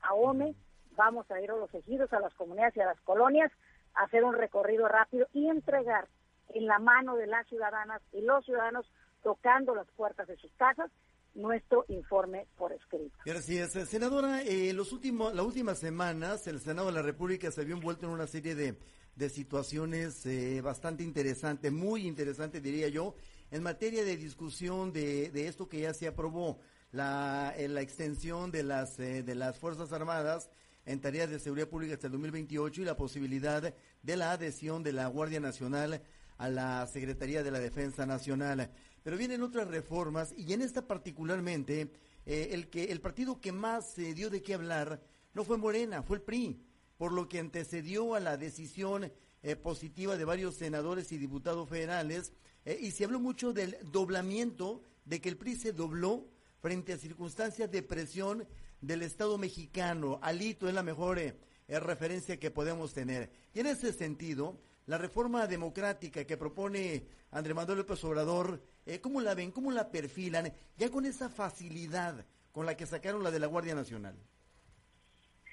Ahome. 0.01 0.55
Vamos 0.96 1.29
a 1.31 1.41
ir 1.41 1.51
a 1.51 1.55
los 1.55 1.74
ejidos, 1.74 2.12
a 2.13 2.20
las 2.20 2.34
comunidades 2.34 2.75
y 2.77 2.81
a 2.81 2.86
las 2.86 3.00
colonias, 3.01 3.51
a 3.93 4.03
hacer 4.03 4.24
un 4.24 4.34
recorrido 4.34 4.88
rápido 4.88 5.27
y 5.34 5.50
entregar 5.50 6.08
en 6.53 6.65
la 6.65 6.79
mano 6.79 7.15
de 7.17 7.27
las 7.27 7.48
ciudadanas 7.48 8.01
y 8.13 8.22
los 8.22 8.46
ciudadanos 8.46 8.86
tocando 9.24 9.75
las 9.75 9.88
puertas 9.91 10.27
de 10.27 10.38
sus 10.38 10.51
casas 10.53 10.91
nuestro 11.33 11.85
informe 11.88 12.47
por 12.57 12.71
escrito. 12.73 13.17
Gracias. 13.25 13.71
Senadora, 13.89 14.41
eh, 14.41 14.73
los 14.73 14.91
últimos, 14.91 15.33
las 15.33 15.45
últimas 15.45 15.79
semanas 15.79 16.45
el 16.47 16.59
Senado 16.59 16.88
de 16.88 16.93
la 16.93 17.01
República 17.01 17.51
se 17.51 17.61
había 17.61 17.75
envuelto 17.75 18.05
en 18.05 18.11
una 18.11 18.27
serie 18.27 18.55
de, 18.55 18.77
de 19.15 19.29
situaciones 19.29 20.25
eh, 20.25 20.61
bastante 20.61 21.03
interesantes, 21.03 21.71
muy 21.71 22.07
interesantes 22.07 22.61
diría 22.61 22.88
yo, 22.88 23.15
en 23.51 23.63
materia 23.63 24.03
de 24.03 24.17
discusión 24.17 24.93
de, 24.93 25.29
de 25.29 25.47
esto 25.47 25.67
que 25.67 25.81
ya 25.81 25.93
se 25.93 26.07
aprobó, 26.07 26.59
la, 26.91 27.53
eh, 27.57 27.67
la 27.67 27.81
extensión 27.81 28.51
de 28.51 28.63
las, 28.63 29.00
eh, 29.00 29.23
de 29.23 29.35
las 29.35 29.57
Fuerzas 29.57 29.91
Armadas 29.93 30.50
en 30.85 31.00
tareas 31.00 31.29
de 31.29 31.39
seguridad 31.39 31.67
pública 31.67 31.93
hasta 31.93 32.07
el 32.07 32.13
2028 32.13 32.81
y 32.81 32.85
la 32.85 32.97
posibilidad 32.97 33.73
de 34.01 34.17
la 34.17 34.31
adhesión 34.31 34.83
de 34.83 34.93
la 34.93 35.07
Guardia 35.07 35.39
Nacional 35.39 36.01
a 36.38 36.50
la 36.50 36.88
Secretaría 36.88 37.43
de 37.43 37.51
la 37.51 37.59
Defensa 37.59 38.05
Nacional. 38.05 38.71
Pero 39.03 39.17
vienen 39.17 39.41
otras 39.41 39.67
reformas 39.67 40.34
y 40.38 40.53
en 40.53 40.62
esta 40.62 40.88
particularmente 40.88 41.91
eh, 42.25 42.50
el 42.51 42.70
que 42.70 42.86
el 42.86 43.01
partido 43.01 43.41
que 43.41 43.51
más 43.51 43.91
se 43.91 44.13
dio 44.13 44.29
de 44.29 44.41
qué 44.41 44.53
hablar 44.53 45.01
no 45.34 45.43
fue 45.43 45.58
Morena, 45.58 46.03
fue 46.03 46.17
el 46.17 46.24
PRI, 46.24 46.62
por 46.98 47.12
lo 47.12 47.27
que 47.27 47.39
antecedió 47.39 48.15
a 48.15 48.20
la 48.20 48.38
decisión 48.38 49.12
eh, 49.43 49.55
positiva 49.55 50.17
de 50.17 50.25
varios 50.25 50.55
senadores 50.55 51.12
y 51.12 51.17
diputados 51.17 51.67
federales 51.67 52.31
eh, 52.63 52.77
y 52.79 52.91
se 52.91 53.05
habló 53.05 53.20
mucho 53.20 53.53
del 53.53 53.75
doblamiento, 53.91 54.84
de 55.05 55.20
que 55.20 55.29
el 55.29 55.38
PRI 55.38 55.55
se 55.55 55.74
dobló 55.74 56.27
frente 56.60 56.93
a 56.93 56.98
circunstancias 56.98 57.72
de 57.72 57.81
presión 57.81 58.48
del 58.81 59.01
Estado 59.01 59.38
mexicano. 59.39 60.20
Alito 60.22 60.67
es 60.67 60.75
la 60.75 60.84
mejor 60.84 61.17
eh, 61.17 61.36
referencia 61.67 62.39
que 62.39 62.51
podemos 62.51 62.93
tener. 62.93 63.31
Y 63.53 63.62
en 63.62 63.67
ese 63.67 63.93
sentido, 63.93 64.60
la 64.88 64.97
reforma 64.97 65.47
democrática 65.47 66.25
que 66.25 66.38
propone 66.38 67.05
Andrés 67.31 67.55
Manuel 67.55 67.79
López 67.79 68.03
Obrador, 68.03 68.61
¿cómo 69.01 69.21
la 69.21 69.35
ven? 69.35 69.51
¿Cómo 69.51 69.71
la 69.71 69.89
perfilan? 69.89 70.51
Ya 70.77 70.89
con 70.89 71.05
esa 71.05 71.29
facilidad 71.29 72.25
con 72.51 72.65
la 72.65 72.75
que 72.75 72.85
sacaron 72.85 73.23
la 73.23 73.31
de 73.31 73.39
la 73.39 73.47
Guardia 73.47 73.75
Nacional. 73.75 74.15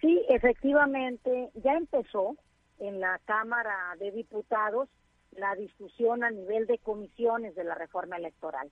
Sí, 0.00 0.24
efectivamente, 0.28 1.50
ya 1.54 1.72
empezó 1.72 2.36
en 2.78 3.00
la 3.00 3.20
Cámara 3.24 3.96
de 3.98 4.12
Diputados 4.12 4.88
la 5.32 5.54
discusión 5.56 6.24
a 6.24 6.30
nivel 6.30 6.66
de 6.66 6.78
comisiones 6.78 7.54
de 7.54 7.64
la 7.64 7.74
reforma 7.74 8.16
electoral. 8.16 8.70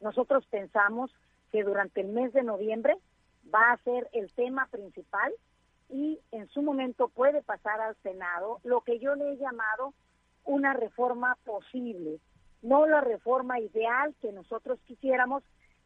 Nosotros 0.00 0.44
pensamos 0.46 1.10
que 1.50 1.62
durante 1.62 2.00
el 2.00 2.08
mes 2.08 2.32
de 2.32 2.42
noviembre 2.42 2.96
va 3.52 3.72
a 3.72 3.82
ser 3.84 4.08
el 4.12 4.32
tema 4.32 4.66
principal 4.70 5.32
y 5.88 6.20
en 6.32 6.48
su 6.48 6.62
momento 6.62 7.08
puede 7.08 7.42
pasar 7.42 7.80
al 7.80 7.96
Senado 8.02 8.60
lo 8.64 8.80
que 8.80 8.98
yo 8.98 9.14
le 9.14 9.32
he 9.32 9.36
llamado 9.36 9.94
una 10.44 10.72
reforma 10.72 11.36
posible, 11.44 12.20
no 12.62 12.86
la 12.86 13.00
reforma 13.00 13.60
ideal 13.60 14.14
que 14.20 14.32
nosotros 14.32 14.78
quisiéramos, 14.86 15.42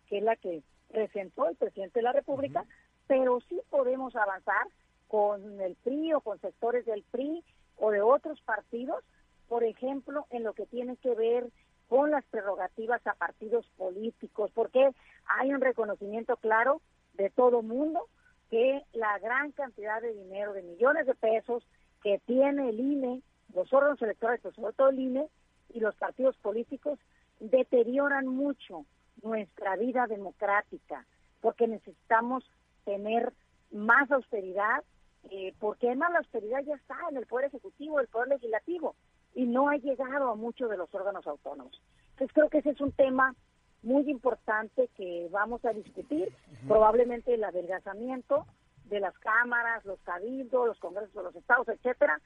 que 0.08 0.18
es 0.18 0.24
la 0.24 0.36
que 0.36 0.62
presentó 0.88 1.48
el 1.48 1.56
presidente 1.56 2.00
de 2.00 2.04
la 2.04 2.12
República, 2.12 2.64
pero 3.06 3.40
sí 3.48 3.60
podemos 3.70 4.14
avanzar 4.16 4.66
con 5.06 5.60
el 5.60 5.74
PRI 5.76 6.14
o 6.14 6.20
con 6.20 6.40
sectores 6.40 6.84
del 6.86 7.02
PRI 7.10 7.44
o 7.76 7.90
de 7.90 8.00
otros 8.00 8.40
partidos, 8.42 9.04
por 9.48 9.64
ejemplo, 9.64 10.26
en 10.30 10.44
lo 10.44 10.52
que 10.52 10.66
tiene 10.66 10.96
que 10.96 11.14
ver 11.14 11.50
con 11.88 12.10
las 12.10 12.24
prerrogativas 12.26 13.04
a 13.06 13.14
partidos 13.14 13.66
políticos, 13.76 14.50
porque 14.54 14.90
hay 15.26 15.54
un 15.54 15.60
reconocimiento 15.60 16.36
claro 16.36 16.82
de 17.14 17.30
todo 17.30 17.62
mundo 17.62 18.08
que 18.50 18.82
la 18.92 19.18
gran 19.18 19.52
cantidad 19.52 20.00
de 20.00 20.14
dinero, 20.14 20.52
de 20.52 20.62
millones 20.62 21.06
de 21.06 21.14
pesos 21.14 21.62
que 22.02 22.20
tiene 22.26 22.70
el 22.70 22.80
INE, 22.80 23.22
los 23.54 23.72
órganos 23.72 24.00
electorales, 24.02 24.40
pero 24.42 24.54
sobre 24.54 24.72
todo 24.72 24.88
el 24.88 25.00
INE 25.00 25.28
y 25.74 25.80
los 25.80 25.94
partidos 25.96 26.36
políticos, 26.38 26.98
deterioran 27.40 28.26
mucho 28.26 28.84
nuestra 29.22 29.76
vida 29.76 30.06
democrática, 30.06 31.06
porque 31.40 31.66
necesitamos 31.66 32.44
tener 32.84 33.32
más 33.70 34.10
austeridad, 34.10 34.82
eh, 35.30 35.54
porque 35.58 35.88
además 35.88 36.12
la 36.12 36.18
austeridad 36.18 36.62
ya 36.64 36.74
está 36.74 36.96
en 37.10 37.16
el 37.16 37.26
Poder 37.26 37.46
Ejecutivo, 37.46 38.00
el 38.00 38.08
Poder 38.08 38.28
Legislativo, 38.28 38.94
y 39.34 39.44
no 39.46 39.68
ha 39.68 39.76
llegado 39.76 40.30
a 40.30 40.36
muchos 40.36 40.70
de 40.70 40.76
los 40.76 40.92
órganos 40.94 41.26
autónomos. 41.26 41.80
Entonces 42.12 42.34
creo 42.34 42.48
que 42.48 42.58
ese 42.58 42.70
es 42.70 42.80
un 42.80 42.92
tema 42.92 43.34
muy 43.82 44.10
importante 44.10 44.88
que 44.96 45.28
vamos 45.30 45.64
a 45.64 45.72
discutir, 45.72 46.32
probablemente 46.66 47.34
el 47.34 47.44
adelgazamiento 47.44 48.46
de 48.84 49.00
las 49.00 49.16
cámaras, 49.18 49.84
los 49.84 50.00
cabildos, 50.00 50.66
los 50.66 50.78
congresos 50.78 51.14
de 51.14 51.22
los 51.22 51.36
estados, 51.36 51.68
etcétera, 51.68 52.20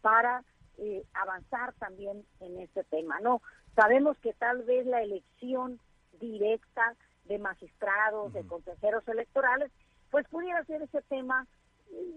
para 0.00 0.44
eh, 0.78 1.04
avanzar 1.14 1.74
también 1.74 2.24
en 2.40 2.58
este 2.60 2.84
tema. 2.84 3.20
No, 3.20 3.42
sabemos 3.74 4.18
que 4.18 4.32
tal 4.32 4.62
vez 4.62 4.86
la 4.86 5.02
elección 5.02 5.80
directa 6.20 6.94
de 7.26 7.38
magistrados, 7.38 8.32
de 8.32 8.46
consejeros 8.46 9.06
electorales, 9.08 9.70
pues 10.10 10.26
pudiera 10.28 10.64
ser 10.64 10.82
ese 10.82 11.02
tema 11.02 11.46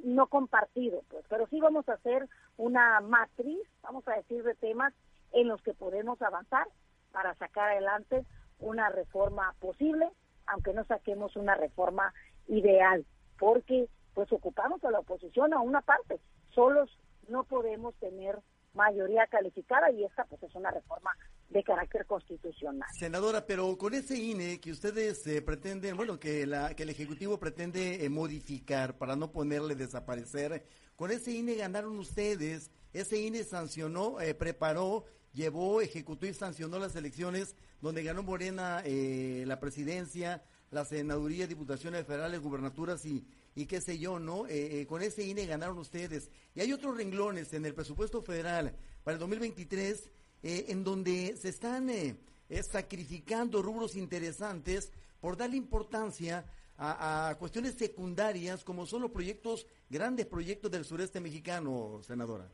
no 0.04 0.28
compartido, 0.28 1.04
pues, 1.10 1.26
pero 1.30 1.48
sí 1.48 1.60
vamos 1.60 1.88
a 1.90 1.94
hacer 1.94 2.28
una 2.58 3.00
matriz, 3.02 3.62
vamos 3.82 4.08
a 4.08 4.16
decir, 4.16 4.44
de 4.44 4.56
temas 4.56 4.94
en 5.34 5.48
los 5.48 5.62
que 5.62 5.74
podemos 5.74 6.22
avanzar 6.22 6.68
para 7.12 7.36
sacar 7.36 7.72
adelante 7.72 8.26
una 8.60 8.90
reforma 8.90 9.56
posible, 9.60 10.10
aunque 10.48 10.74
no 10.74 10.86
saquemos 10.86 11.36
una 11.36 11.56
reforma 11.56 12.14
ideal, 12.48 13.06
porque 13.40 13.88
pues 14.14 14.32
ocupamos 14.32 14.84
a 14.84 14.92
la 14.92 15.00
oposición 15.00 15.54
a 15.54 15.62
una 15.62 15.82
parte, 15.82 16.20
solos 16.54 16.90
no 17.28 17.44
podemos 17.44 17.94
tener 17.96 18.40
mayoría 18.74 19.28
calificada 19.28 19.92
y 19.92 20.04
esta 20.04 20.24
pues 20.26 20.42
es 20.44 20.56
una 20.56 20.72
reforma 20.72 21.12
de 21.50 21.64
carácter 21.64 22.06
constitucional. 22.06 22.88
Senadora, 22.98 23.46
pero 23.46 23.78
con 23.78 23.94
ese 23.94 24.18
INE 24.18 24.60
que 24.60 24.72
ustedes 24.72 25.26
eh, 25.28 25.42
pretenden, 25.42 25.98
bueno, 25.98 26.20
que, 26.20 26.46
la, 26.46 26.76
que 26.76 26.84
el 26.84 26.90
Ejecutivo 26.90 27.40
pretende 27.40 28.06
eh, 28.06 28.10
modificar 28.10 28.98
para 28.98 29.16
no 29.16 29.32
ponerle 29.32 29.76
desaparecer, 29.76 30.64
con 30.96 31.12
ese 31.12 31.32
INE 31.32 31.56
ganaron 31.56 31.98
ustedes, 31.98 32.72
ese 32.94 33.20
INE 33.20 33.44
sancionó, 33.44 34.20
eh, 34.20 34.34
preparó, 34.34 35.06
llevó, 35.34 35.82
ejecutó 35.82 36.26
y 36.26 36.34
sancionó 36.34 36.80
las 36.80 36.96
elecciones 36.96 37.56
donde 37.82 38.04
ganó 38.04 38.24
Morena 38.24 38.84
la 38.86 39.60
presidencia, 39.60 40.44
la 40.72 40.86
senaduría, 40.86 41.48
diputaciones 41.48 42.06
federales, 42.06 42.42
gubernaturas 42.42 43.06
y, 43.06 43.26
y 43.56 43.66
qué 43.66 43.82
sé 43.82 44.00
yo, 44.00 44.20
¿no? 44.20 44.46
con 44.88 45.02
ese 45.02 45.24
INE 45.24 45.46
ganaron 45.46 45.78
ustedes. 45.78 46.30
Y 46.56 46.62
hay 46.62 46.74
otros 46.74 46.98
renglones 46.98 47.54
en 47.54 47.66
el 47.66 47.74
presupuesto 47.74 48.22
federal 48.22 48.74
para 49.04 49.14
el 49.14 49.20
2023 49.20 50.10
eh, 50.44 50.66
en 50.70 50.84
donde 50.84 51.36
se 51.36 51.50
están 51.50 51.90
eh, 51.90 52.16
eh, 52.50 52.64
sacrificando 52.64 53.62
rubros 53.62 53.96
interesantes 53.96 54.92
por 55.20 55.36
darle 55.36 55.58
importancia 55.58 56.46
a, 56.78 57.36
cuestiones 57.40 57.74
secundarias 57.74 58.64
como 58.64 58.86
son 58.86 59.02
los 59.02 59.10
proyectos, 59.10 59.66
grandes 59.90 60.28
proyectos 60.28 60.70
del 60.70 60.86
sureste 60.86 61.20
mexicano, 61.20 62.02
senadora. 62.04 62.48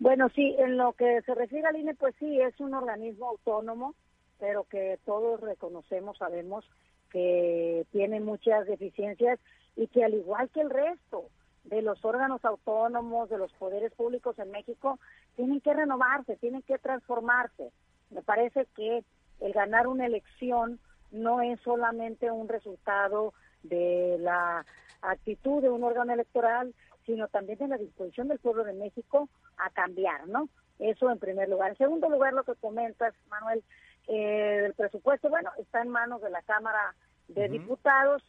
Bueno, 0.00 0.30
sí, 0.34 0.56
en 0.58 0.78
lo 0.78 0.94
que 0.94 1.20
se 1.26 1.34
refiere 1.34 1.68
al 1.68 1.76
INE, 1.76 1.94
pues 1.94 2.14
sí, 2.18 2.40
es 2.40 2.58
un 2.58 2.72
organismo 2.72 3.28
autónomo, 3.28 3.94
pero 4.38 4.64
que 4.64 4.98
todos 5.04 5.38
reconocemos, 5.40 6.16
sabemos 6.16 6.64
que 7.10 7.84
tiene 7.92 8.18
muchas 8.20 8.66
deficiencias 8.66 9.38
y 9.76 9.88
que 9.88 10.02
al 10.02 10.14
igual 10.14 10.48
que 10.48 10.62
el 10.62 10.70
resto 10.70 11.26
de 11.64 11.82
los 11.82 12.02
órganos 12.02 12.42
autónomos, 12.46 13.28
de 13.28 13.36
los 13.36 13.52
poderes 13.52 13.92
públicos 13.92 14.38
en 14.38 14.50
México, 14.50 14.98
tienen 15.36 15.60
que 15.60 15.74
renovarse, 15.74 16.36
tienen 16.36 16.62
que 16.62 16.78
transformarse. 16.78 17.70
Me 18.08 18.22
parece 18.22 18.66
que 18.74 19.04
el 19.40 19.52
ganar 19.52 19.86
una 19.86 20.06
elección 20.06 20.80
no 21.10 21.42
es 21.42 21.60
solamente 21.60 22.30
un 22.30 22.48
resultado 22.48 23.34
de 23.64 24.16
la 24.18 24.64
actitud 25.02 25.60
de 25.60 25.68
un 25.68 25.84
órgano 25.84 26.14
electoral, 26.14 26.74
sino 27.04 27.28
también 27.28 27.58
de 27.58 27.68
la 27.68 27.76
disposición 27.76 28.28
del 28.28 28.38
pueblo 28.38 28.64
de 28.64 28.72
México 28.72 29.28
a 29.64 29.70
cambiar, 29.70 30.28
¿no? 30.28 30.48
Eso 30.78 31.10
en 31.10 31.18
primer 31.18 31.48
lugar. 31.48 31.70
En 31.70 31.78
segundo 31.78 32.08
lugar, 32.08 32.32
lo 32.32 32.44
que 32.44 32.54
comentas, 32.54 33.14
Manuel, 33.28 33.62
eh, 34.08 34.62
el 34.66 34.74
presupuesto, 34.74 35.28
bueno, 35.28 35.50
está 35.58 35.82
en 35.82 35.88
manos 35.88 36.22
de 36.22 36.30
la 36.30 36.42
Cámara 36.42 36.94
de 37.28 37.48
Diputados. 37.48 38.22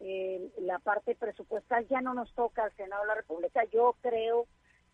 Eh, 0.00 0.50
la 0.58 0.78
parte 0.78 1.14
presupuestal 1.14 1.86
ya 1.88 2.00
no 2.00 2.14
nos 2.14 2.32
toca 2.34 2.64
al 2.64 2.72
Senado 2.76 3.02
de 3.02 3.08
la 3.08 3.14
República. 3.14 3.64
Yo 3.64 3.94
creo 4.00 4.46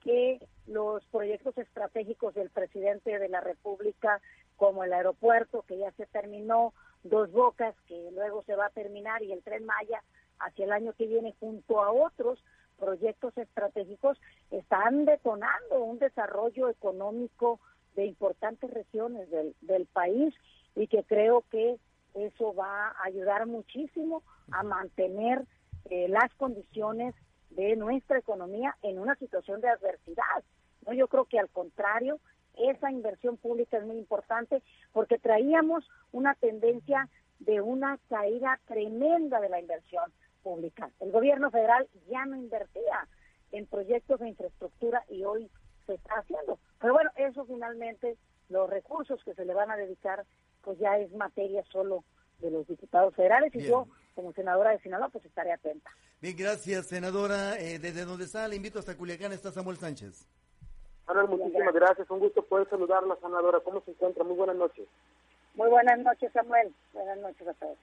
que 0.03 0.39
los 0.67 1.05
proyectos 1.07 1.57
estratégicos 1.57 2.35
del 2.35 2.51
presidente 2.51 3.19
de 3.19 3.29
la 3.29 3.41
República, 3.41 4.21
como 4.57 4.85
el 4.85 4.93
aeropuerto 4.93 5.63
que 5.63 5.79
ya 5.79 5.91
se 5.93 6.07
terminó, 6.07 6.75
Dos 7.03 7.31
Bocas 7.33 7.75
que 7.87 8.11
luego 8.13 8.43
se 8.45 8.57
va 8.57 8.67
a 8.67 8.71
terminar 8.71 9.23
y 9.23 9.33
el 9.33 9.43
Tren 9.43 9.67
Maya 9.67 10.03
hacia 10.39 10.65
el 10.65 10.73
año 10.73 10.95
que 10.95 11.07
viene 11.07 11.35
junto 11.39 11.83
a 11.83 11.93
otros 11.93 12.43
proyectos 12.78 13.37
estratégicos 13.38 14.19
están 14.50 15.04
detonando 15.04 15.83
un 15.83 15.99
desarrollo 15.99 16.69
económico 16.69 17.61
de 17.97 18.07
importantes 18.07 18.71
regiones 18.71 19.31
del, 19.31 19.54
del 19.61 19.87
país 19.87 20.35
y 20.75 20.88
que 20.88 21.04
creo 21.04 21.45
que 21.50 21.78
eso 22.14 22.54
va 22.54 22.88
a 22.88 23.04
ayudar 23.04 23.47
muchísimo 23.47 24.23
a 24.50 24.62
mantener 24.62 25.45
eh, 25.90 26.09
las 26.09 26.33
condiciones 26.35 27.14
de 27.50 27.76
nuestra 27.76 28.19
economía 28.19 28.76
en 28.83 28.99
una 28.99 29.14
situación 29.16 29.61
de 29.61 29.69
adversidad. 29.69 30.43
No, 30.87 30.93
yo 30.93 31.09
creo 31.09 31.25
que 31.25 31.38
al 31.38 31.49
contrario, 31.50 32.21
esa 32.57 32.90
inversión 32.90 33.37
pública 33.37 33.78
es 33.78 33.85
muy 33.85 33.97
importante 33.97 34.62
porque 34.93 35.19
traíamos 35.19 35.85
una 36.12 36.35
tendencia 36.35 37.09
de 37.40 37.61
una 37.61 37.99
caída 38.09 38.61
tremenda 38.66 39.40
de 39.40 39.49
la 39.49 39.61
inversión 39.61 40.12
pública. 40.45 40.91
El 41.01 41.11
gobierno 41.11 41.51
federal 41.51 41.89
ya 42.09 42.25
no 42.27 42.37
invertía 42.37 43.09
en 43.51 43.67
proyectos 43.67 44.21
de 44.21 44.29
infraestructura 44.29 45.03
y 45.09 45.25
hoy 45.25 45.51
se 45.87 45.95
está 45.95 46.15
haciendo. 46.15 46.59
Pero 46.81 46.93
bueno, 46.93 47.11
eso 47.17 47.45
finalmente, 47.47 48.17
los 48.51 48.71
recursos 48.71 49.23
que 49.25 49.35
se 49.35 49.45
le 49.45 49.55
van 49.55 49.71
a 49.71 49.77
dedicar, 49.77 50.25
pues 50.63 50.79
ya 50.79 50.99
es 50.99 51.11
materia 51.13 51.65
solo 51.73 52.05
de 52.41 52.51
los 52.51 52.67
diputados 52.67 53.15
federales 53.15 53.55
y 53.55 53.63
yo 53.63 53.89
como 54.15 54.33
senadora 54.33 54.71
de 54.71 54.81
Sinaloa 54.81 55.09
pues 55.09 55.25
estaré 55.25 55.53
atenta. 55.53 55.91
Bien, 56.21 56.37
gracias 56.37 56.87
senadora. 56.87 57.59
Eh, 57.59 57.79
desde 57.79 58.05
donde 58.05 58.25
está, 58.25 58.47
le 58.47 58.57
invito 58.57 58.79
hasta 58.79 58.97
Culiacán, 58.97 59.33
está 59.33 59.51
Samuel 59.51 59.79
Sánchez. 59.79 60.29
Manuel, 61.07 61.29
muchísimas 61.29 61.75
gracias. 61.75 62.11
Un 62.11 62.21
gusto 62.21 62.43
poder 62.43 62.69
saludarla, 62.69 63.17
senadora. 63.21 63.61
¿Cómo 63.61 63.83
se 63.83 63.91
encuentra? 63.91 64.25
Muy 64.25 64.37
buenas 64.37 64.57
noches. 64.57 64.87
Muy 65.55 65.69
buenas 65.69 65.99
noches, 65.99 66.33
Samuel. 66.33 66.75
Buenas 66.93 67.19
noches 67.19 67.47
a 67.47 67.55
todos. 67.55 67.79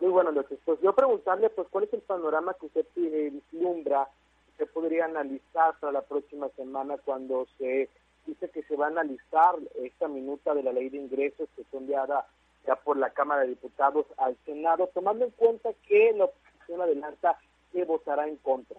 Muy 0.00 0.10
buenas 0.10 0.34
noches. 0.34 0.58
Pues 0.64 0.80
yo 0.80 0.94
preguntarle, 0.94 1.50
pues, 1.50 1.68
¿cuál 1.68 1.84
es 1.84 1.92
el 1.92 2.00
panorama 2.00 2.54
que 2.54 2.66
usted 2.66 2.86
vislumbra 2.96 4.08
se 4.56 4.66
podría 4.66 5.06
analizar 5.06 5.74
para 5.78 5.92
la 5.92 6.02
próxima 6.02 6.48
semana 6.56 6.96
cuando 7.04 7.46
se 7.58 7.88
dice 8.26 8.50
que 8.50 8.62
se 8.64 8.76
va 8.76 8.86
a 8.86 8.90
analizar 8.90 9.56
esta 9.82 10.08
minuta 10.08 10.54
de 10.54 10.62
la 10.62 10.72
ley 10.72 10.90
de 10.90 10.98
ingresos 10.98 11.48
que 11.56 11.64
fue 11.64 11.80
enviada 11.80 12.26
ya 12.66 12.76
por 12.76 12.96
la 12.96 13.10
Cámara 13.10 13.42
de 13.42 13.48
Diputados 13.48 14.06
al 14.18 14.36
Senado, 14.44 14.88
tomando 14.92 15.24
en 15.24 15.30
cuenta 15.30 15.70
que 15.86 16.12
la 16.12 16.24
oposición 16.24 16.80
adelanta 16.80 17.38
que 17.72 17.84
votará 17.84 18.28
en 18.28 18.36
contra. 18.36 18.78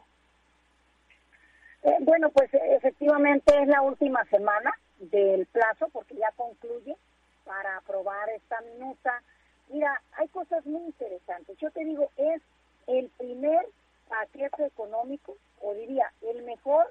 Eh, 1.83 1.97
bueno, 2.01 2.29
pues 2.29 2.49
efectivamente 2.53 3.59
es 3.59 3.67
la 3.67 3.81
última 3.81 4.23
semana 4.25 4.71
del 4.99 5.47
plazo 5.47 5.87
porque 5.91 6.15
ya 6.15 6.31
concluye 6.35 6.95
para 7.43 7.77
aprobar 7.77 8.29
esta 8.29 8.61
minuta. 8.61 9.23
Mira, 9.71 10.01
hay 10.17 10.27
cosas 10.27 10.65
muy 10.65 10.83
interesantes. 10.83 11.57
Yo 11.57 11.71
te 11.71 11.83
digo, 11.85 12.09
es 12.17 12.41
el 12.87 13.09
primer 13.17 13.65
paquete 14.09 14.65
económico, 14.65 15.37
o 15.61 15.73
diría, 15.73 16.11
el 16.21 16.43
mejor 16.43 16.87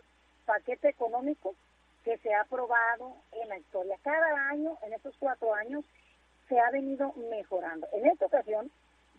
paquete 0.46 0.88
económico 0.88 1.54
que 2.04 2.16
se 2.18 2.32
ha 2.32 2.40
aprobado 2.40 3.14
en 3.32 3.48
la 3.48 3.58
historia. 3.58 3.98
Cada 4.02 4.48
año, 4.48 4.78
en 4.82 4.94
estos 4.94 5.14
cuatro 5.18 5.54
años, 5.54 5.84
se 6.48 6.58
ha 6.58 6.70
venido 6.70 7.12
mejorando. 7.30 7.86
En 7.92 8.06
esta 8.06 8.26
ocasión 8.26 8.70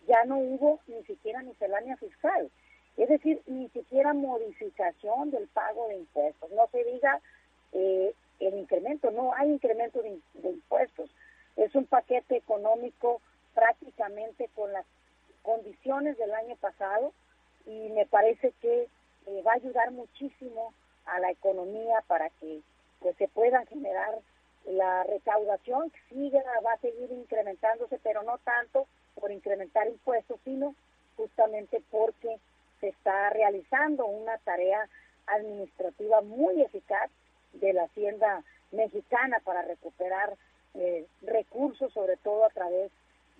ya 0.06 0.24
no 0.24 0.38
hubo 0.38 0.80
ni 0.88 1.02
siquiera 1.04 1.42
miscelánea 1.42 1.96
fiscal, 1.96 2.50
es 2.96 3.08
decir, 3.08 3.40
ni 3.46 3.68
siquiera 3.70 4.12
modificación 4.12 5.30
del 5.30 5.48
pago 5.48 5.88
de 5.88 5.98
impuestos. 5.98 6.50
No 6.50 6.68
se 6.70 6.84
diga 6.84 7.20
eh, 7.72 8.14
el 8.40 8.58
incremento, 8.58 9.10
no 9.10 9.32
hay 9.34 9.50
incremento 9.50 10.02
de, 10.02 10.20
impuestos. 10.42 11.10
Es 11.56 11.74
un 11.74 11.86
paquete 11.86 12.36
económico 12.36 13.20
prácticamente 13.54 14.48
con 14.54 14.72
las 14.72 14.86
condiciones 15.42 16.16
del 16.18 16.32
año 16.32 16.56
pasado 16.56 17.12
y 17.66 17.90
me 17.90 18.06
parece 18.06 18.52
que 18.60 18.88
eh, 19.26 19.42
va 19.46 19.52
a 19.52 19.56
ayudar 19.56 19.90
muchísimo 19.92 20.72
a 21.06 21.18
la 21.20 21.30
economía 21.30 22.02
para 22.06 22.30
que 22.30 22.60
pues, 23.00 23.16
se 23.16 23.28
puedan 23.28 23.66
generar 23.66 24.18
la 24.64 25.02
recaudación 25.04 25.92
sigue, 26.08 26.40
va 26.64 26.72
a 26.72 26.78
seguir 26.78 27.10
incrementándose, 27.10 27.98
pero 28.02 28.22
no 28.22 28.38
tanto 28.38 28.86
por 29.14 29.32
incrementar 29.32 29.88
impuestos, 29.88 30.38
sino 30.44 30.74
justamente 31.16 31.82
porque 31.90 32.38
se 32.80 32.88
está 32.88 33.30
realizando 33.30 34.06
una 34.06 34.38
tarea 34.38 34.88
administrativa 35.26 36.20
muy 36.20 36.62
eficaz 36.62 37.10
de 37.54 37.72
la 37.72 37.84
Hacienda 37.84 38.42
mexicana 38.70 39.40
para 39.44 39.62
recuperar 39.62 40.36
eh, 40.74 41.06
recursos, 41.22 41.92
sobre 41.92 42.16
todo 42.16 42.44
a 42.44 42.50
través 42.50 42.90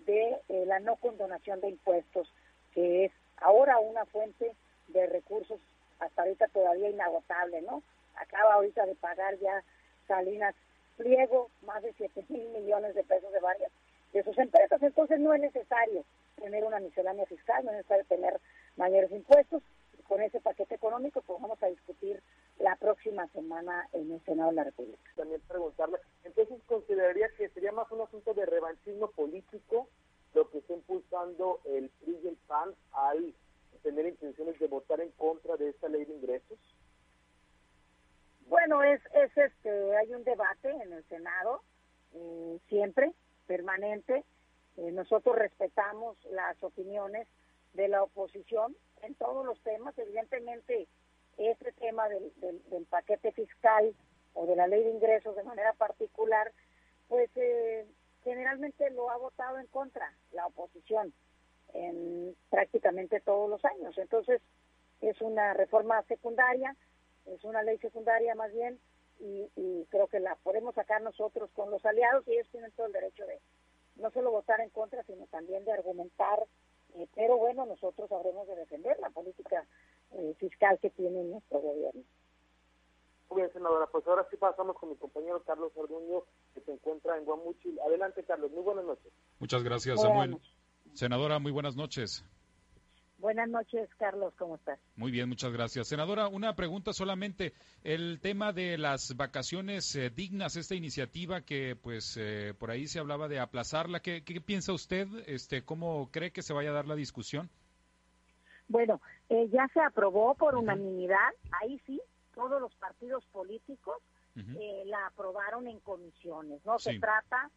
de 0.07 0.41
eh, 0.49 0.65
la 0.67 0.81
no 0.81 0.97
condonación 0.97 1.61
de 1.61 1.69
impuestos, 1.69 2.29
que 2.73 3.07
es 3.07 3.13
ahora 3.39 3.79
una 3.79 4.05
fuente 4.07 4.55
de 4.89 5.07
recursos 5.07 5.61
hasta 5.99 6.23
ahorita 6.23 6.49
todavía 6.49 6.91
inagotable, 6.91 7.63
¿no? 7.63 7.83
Acaba 8.17 8.55
ahorita 8.55 8.87
de 8.87 8.95
pagar 8.95 9.39
ya 9.39 9.63
Salinas 10.07 10.55
pliego 10.97 11.51
más 11.63 11.83
de 11.83 11.93
7 11.95 12.25
mil 12.29 12.49
millones 12.51 12.95
de 12.95 13.05
pesos 13.05 13.33
de 13.33 13.41
varias 13.41 13.71
de 14.13 14.23
sus 14.23 14.37
empresas. 14.39 14.83
Entonces 14.83 15.21
no 15.21 15.33
es 15.35 15.41
necesario 15.41 16.05
tener 16.37 16.65
una 16.65 16.81
miscelánea 16.81 17.27
fiscal, 17.27 17.65
no 17.65 17.71
es 17.71 17.79
necesario 17.79 18.05
tener 18.07 18.41
mayores 18.77 19.11
impuestos. 19.13 19.63
con 20.09 20.21
ese 20.21 20.41
paquete 20.41 20.75
económico 20.75 21.23
pues 21.23 21.41
vamos 21.41 21.63
a 21.63 21.69
discutir 21.69 22.21
la 22.59 22.77
próxima 22.77 23.27
semana 23.29 23.89
en 23.93 24.13
el 24.13 24.25
Senado 24.25 24.51
de 24.51 24.57
la 24.57 24.65
República. 24.65 25.11
También 25.17 25.41
preguntarle, 25.49 25.99
entonces 26.25 26.63
consideraría 26.67 27.29
que 27.37 27.49
sería 27.51 27.73
más 27.73 27.91
un 27.91 28.03
asunto 28.03 28.35
de 28.35 28.47
revanchismo 28.47 29.11
político 29.11 29.89
lo 30.35 30.49
que 30.49 30.59
está 30.59 30.75
impulsando 30.75 31.61
el 31.65 31.91
PRI 31.91 32.21
y 32.23 32.29
el 32.29 32.37
PAN 32.47 32.75
al 32.93 33.35
tener 33.83 34.07
intenciones 34.07 34.59
de 34.59 34.69
votar 34.69 35.01
en 35.01 35.11
contra 35.13 35.57
de 35.57 35.71
esta 35.71 35.89
ley 35.89 36.05
de 36.05 36.15
ingresos? 36.15 36.59
Bueno, 38.47 38.83
es, 38.83 39.01
es 39.15 39.37
este, 39.37 39.97
hay 39.97 40.13
un 40.15 40.25
debate 40.25 40.71
en 40.71 40.93
el 40.93 41.05
Senado, 41.05 41.63
eh, 42.15 42.59
siempre, 42.69 43.13
permanente. 43.47 44.25
Eh, 44.77 44.93
nosotros 44.93 45.37
respetamos 45.37 46.17
las 46.31 46.63
opiniones 46.63 47.29
de 47.75 47.89
la 47.89 48.03
oposición 48.03 48.77
en 49.03 49.15
todos 49.15 49.45
los 49.45 49.61
temas. 49.63 49.97
Evidentemente, 49.99 50.87
este 51.39 51.73
tema 51.73 52.09
del, 52.09 52.33
del, 52.37 52.87
paquete 52.87 53.33
fiscal 53.33 53.95
o 54.35 54.47
de 54.47 54.57
la 54.57 54.67
ley 54.67 54.83
de 54.83 54.91
ingresos 54.91 55.35
de 55.37 55.43
manera 55.43 55.73
particular, 55.75 56.53
pues 57.09 57.31
eh, 57.37 57.87
generalmente 58.25 58.91
lo 58.91 59.11
ha 59.11 59.17
votado 59.17 59.59
en 59.59 59.67
contra 59.67 60.13
la 60.33 60.47
oposición 60.47 61.13
en 61.75 62.37
prácticamente 62.51 63.21
todos 63.21 63.49
los 63.49 63.65
años. 63.65 63.97
Entonces, 63.99 64.41
es 65.01 65.21
una 65.21 65.55
reforma 65.55 66.03
secundaria 66.05 66.77
es 67.27 67.45
una 67.45 67.63
ley 67.63 67.79
secundaria 67.79 68.35
más 68.35 68.53
bien 68.53 68.79
y, 69.21 69.87
creo 69.91 70.09
que 70.09 70.21
la 70.21 70.35
podemos 70.37 70.75
sacar 70.75 71.03
nosotros 71.03 71.51
con 71.53 71.71
los 71.71 71.85
aliados 71.85 72.27
y 72.27 72.33
ellos 72.33 72.49
tienen 72.51 72.73
todo 72.73 72.87
el 72.87 72.93
derecho 72.93 73.25
de 73.27 73.39
no 73.97 74.11
solo 74.11 74.31
votar 74.31 74.61
en 74.61 74.71
contra, 74.71 75.03
sino 75.05 75.27
también 75.27 75.65
de 75.65 75.73
argumentar, 75.73 76.45
eh, 76.95 77.07
pero 77.15 77.37
bueno, 77.37 77.67
nosotros 77.67 78.11
habremos 78.11 78.49
de 78.49 78.57
defender 78.57 78.99
la 79.01 79.11
política 79.11 79.65
eh, 80.15 80.35
fiscal 80.39 80.79
que 80.81 80.91
tiene 80.91 81.23
nuestro 81.25 81.61
gobierno. 81.61 82.03
Muy 83.31 83.41
bien, 83.41 83.53
senadora, 83.53 83.87
pues 83.91 84.07
ahora 84.07 84.27
sí 84.31 84.37
pasamos 84.37 84.77
con 84.77 84.91
mi 84.91 84.97
compañero 84.97 85.43
Carlos 85.45 85.73
Arduño, 85.77 86.25
que 86.55 86.61
se 86.61 86.73
encuentra 86.73 87.17
en 87.17 87.25
Guamuchil. 87.25 87.79
Adelante, 87.81 88.23
Carlos, 88.25 88.51
muy 88.51 88.63
buenas 88.63 88.85
noches. 88.85 89.11
Muchas 89.39 89.63
gracias, 89.63 90.03
Samuel. 90.03 90.37
Senadora, 90.93 91.39
muy 91.39 91.51
buenas 91.51 91.75
noches. 91.75 92.25
Buenas 93.23 93.49
noches, 93.49 93.89
Carlos, 93.99 94.35
¿cómo 94.37 94.57
estás? 94.57 94.81
Muy 94.97 95.13
bien, 95.13 95.29
muchas 95.29 95.53
gracias. 95.53 95.87
Senadora, 95.87 96.27
una 96.27 96.57
pregunta 96.57 96.93
solamente. 96.93 97.53
El 97.85 98.19
tema 98.21 98.53
de 98.53 98.77
las 98.77 99.17
vacaciones 99.17 99.95
eh, 99.95 100.11
dignas, 100.11 100.57
esta 100.57 100.75
iniciativa 100.75 101.43
que 101.43 101.77
pues 101.81 102.17
eh, 102.21 102.53
por 102.59 102.73
ahí 102.73 102.89
se 102.89 102.99
hablaba 102.99 103.29
de 103.29 103.39
aplazarla, 103.39 104.01
¿qué, 104.01 104.23
piensa 104.45 104.73
usted? 104.73 105.07
Este, 105.27 105.65
¿Cómo 105.65 106.11
cree 106.11 106.33
que 106.33 106.43
se 106.43 106.53
vaya 106.53 106.71
a 106.71 106.75
dar 106.75 106.89
la 106.89 106.97
discusión? 106.97 107.49
Bueno, 108.69 109.01
eh, 109.29 109.49
ya 109.51 109.69
se 109.75 109.81
aprobó 109.81 110.35
por 110.35 110.57
unanimidad, 110.57 111.31
ahí 111.61 111.81
sí, 111.87 112.01
todos 112.35 112.61
los 112.61 112.75
partidos 112.77 113.25
políticos 113.27 113.97
la 114.87 115.07
aprobaron 115.09 115.67
en 115.67 115.79
comisiones, 115.81 116.65
¿no? 116.65 116.79
Se 116.79 116.99
trata 116.99 117.51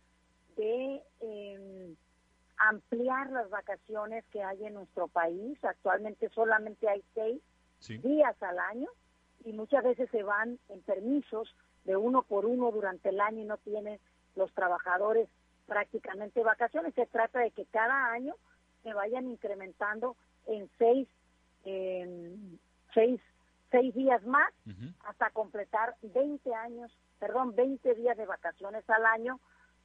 de 0.58 1.02
em, 1.22 1.96
ampliar 2.58 3.30
las 3.32 3.50
vacaciones 3.50 4.26
que 4.32 4.44
hay 4.44 4.66
en 4.66 4.74
nuestro 4.74 5.08
país. 5.08 5.58
Actualmente 5.64 6.30
solamente 6.30 6.88
hay 6.90 7.04
seis 7.14 7.42
días 8.02 8.36
al 8.42 8.60
año 8.60 8.90
y 9.44 9.54
muchas 9.54 9.84
veces 9.84 10.10
se 10.10 10.24
van 10.24 10.60
en 10.70 10.82
permisos 10.82 11.54
de 11.84 11.96
uno 11.96 12.24
por 12.24 12.46
uno 12.46 12.72
durante 12.72 13.10
el 13.10 13.20
año 13.20 13.42
y 13.42 13.46
no 13.46 13.58
tienen 13.58 14.00
los 14.36 14.52
trabajadores 14.54 15.30
prácticamente 15.68 16.44
vacaciones. 16.44 16.94
Se 16.96 17.06
trata 17.06 17.40
de 17.40 17.52
que 17.52 17.66
cada 17.66 18.12
año 18.12 18.36
se 18.84 18.94
vayan 18.94 19.28
incrementando 19.28 20.16
en 20.48 20.70
seis, 20.78 21.08
seis, 22.94 23.22
seis 23.72 23.96
días 23.96 24.24
más 24.26 24.52
hasta 25.06 25.30
completar 25.32 25.96
20 26.02 26.54
años, 26.54 26.92
perdón, 27.20 27.56
20 27.56 27.96
días 27.96 28.18
de 28.18 28.26
vacaciones 28.26 28.88
al 28.90 29.06
año. 29.06 29.40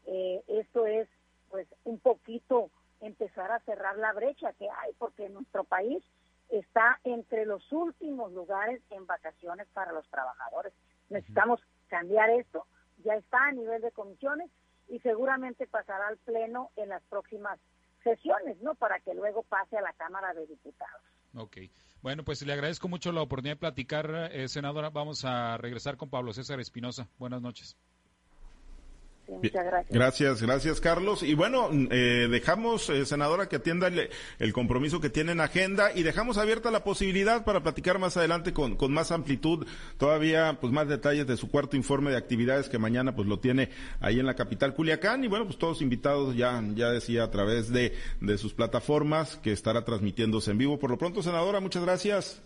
Eh, 0.07 0.42
esto 0.49 0.87
es 0.87 1.09
pues 1.51 1.66
un 1.85 1.99
poquito 1.99 2.70
empezar 3.01 3.51
a 3.51 3.61
cerrar 3.61 3.96
la 3.99 4.12
brecha 4.12 4.53
que 4.55 4.68
hay, 4.68 4.92
porque 4.99 5.29
nuestro 5.29 5.64
país 5.64 6.03
está 6.51 7.01
entre 7.05 7.46
los 7.46 7.70
últimos 7.73 8.33
lugares 8.33 8.83
en 8.90 9.07
vacaciones 9.07 9.66
para 9.73 9.92
los 9.92 10.07
trabajadores. 10.09 10.73
Necesitamos 11.09 11.61
cambiar 11.88 12.31
esto, 12.31 12.66
ya 13.05 13.14
está 13.14 13.46
a 13.46 13.53
nivel 13.53 13.83
de 13.83 13.92
comisiones 13.92 14.51
y 14.88 14.99
seguramente 15.01 15.66
pasará 15.66 16.09
al 16.09 16.18
Pleno 16.18 16.70
en 16.77 16.88
las 16.88 17.03
próximas 17.05 17.59
sesiones, 18.03 18.61
¿no? 18.61 18.75
Para 18.75 19.01
que 19.01 19.15
luego 19.15 19.43
pase 19.43 19.77
a 19.77 19.83
la 19.83 19.93
Cámara 19.93 20.33
de 20.35 20.47
Diputados. 20.47 21.03
Ok. 21.35 21.59
Bueno, 22.03 22.25
pues 22.25 22.43
le 22.43 22.53
agradezco 22.53 22.89
mucho 22.89 23.13
la 23.13 23.23
oportunidad 23.23 23.57
de 23.57 23.61
platicar, 23.61 24.31
eh, 24.33 24.49
senadora. 24.49 24.91
Vamos 24.91 25.25
a 25.25 25.57
regresar 25.59 25.97
con 25.97 26.11
Pablo 26.11 26.33
César 26.33 26.61
Espinosa. 26.61 27.09
Buenas 27.19 27.43
noches 27.43 27.77
muchas 29.37 29.64
gracias. 29.64 29.90
Gracias, 29.90 30.43
gracias 30.43 30.81
Carlos. 30.81 31.23
Y 31.23 31.35
bueno, 31.35 31.69
eh, 31.90 32.29
dejamos, 32.31 32.88
eh, 32.90 33.05
senadora, 33.07 33.49
que 33.49 33.57
atienda 33.57 33.88
el, 33.88 34.53
compromiso 34.53 35.01
que 35.01 35.11
tiene 35.11 35.33
en 35.33 35.40
agenda 35.40 35.93
y 35.95 36.03
dejamos 36.03 36.38
abierta 36.38 36.71
la 36.71 36.85
posibilidad 36.85 37.45
para 37.45 37.62
platicar 37.62 37.99
más 37.99 38.16
adelante 38.16 38.53
con, 38.53 38.77
con 38.77 38.93
más 38.93 39.12
amplitud, 39.12 39.66
todavía 39.97 40.59
pues 40.61 40.73
más 40.73 40.88
detalles 40.88 41.27
de 41.27 41.37
su 41.37 41.51
cuarto 41.51 41.77
informe 41.77 42.11
de 42.11 42.16
actividades 42.16 42.69
que 42.69 42.79
mañana 42.79 43.14
pues 43.14 43.29
lo 43.29 43.38
tiene 43.38 43.71
ahí 44.01 44.19
en 44.19 44.27
la 44.27 44.35
capital 44.35 44.75
Culiacán 44.75 45.25
y 45.25 45.29
bueno, 45.29 45.47
pues 45.47 45.59
todos 45.59 45.83
invitados 45.83 46.37
ya, 46.37 46.62
ya 46.75 46.90
decía 46.90 47.25
a 47.25 47.31
través 47.31 47.71
de, 47.71 47.95
de 48.21 48.38
sus 48.38 48.55
plataformas 48.55 49.37
que 49.37 49.53
estará 49.53 49.85
transmitiéndose 49.85 50.51
en 50.51 50.59
vivo. 50.59 50.79
Por 50.79 50.90
lo 50.90 50.99
pronto, 50.99 51.23
senadora, 51.23 51.61
muchas 51.61 51.83
gracias. 51.83 52.40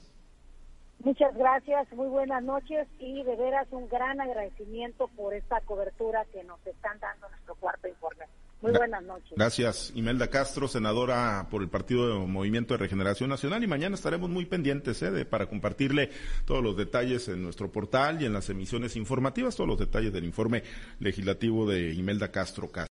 Muchas 1.05 1.37
gracias, 1.37 1.93
muy 1.93 2.09
buenas 2.09 2.43
noches 2.43 2.88
y 2.99 3.23
de 3.23 3.37
veras 3.37 3.69
un 3.73 3.87
gran 3.90 4.23
agradecimiento 4.23 5.09
por 5.09 5.35
esta 5.35 5.61
cobertura 5.61 6.25
que 6.33 6.43
nos 6.45 6.59
están 6.67 6.99
dando 6.99 7.29
nuestro 7.29 7.55
cuarto 7.57 7.87
informe. 7.87 8.25
Muy 8.62 8.73
buenas 8.73 9.03
noches. 9.05 9.33
Gracias, 9.37 9.93
Imelda 9.95 10.29
Castro, 10.29 10.67
senadora 10.67 11.49
por 11.51 11.61
el 11.61 11.69
Partido 11.69 12.09
de 12.09 12.27
Movimiento 12.27 12.73
de 12.73 12.79
Regeneración 12.79 13.29
Nacional. 13.29 13.62
Y 13.62 13.67
mañana 13.67 13.95
estaremos 13.95 14.31
muy 14.31 14.47
pendientes 14.47 15.03
¿eh? 15.03 15.27
para 15.27 15.45
compartirle 15.45 16.09
todos 16.47 16.64
los 16.64 16.75
detalles 16.75 17.29
en 17.29 17.43
nuestro 17.43 17.71
portal 17.71 18.23
y 18.23 18.25
en 18.25 18.33
las 18.33 18.49
emisiones 18.49 18.97
informativas, 18.97 19.57
todos 19.57 19.69
los 19.69 19.79
detalles 19.79 20.14
del 20.14 20.25
informe 20.25 20.62
legislativo 20.99 21.69
de 21.69 21.93
Imelda 21.93 22.33
Castro 22.33 22.71
Castro. 22.71 22.75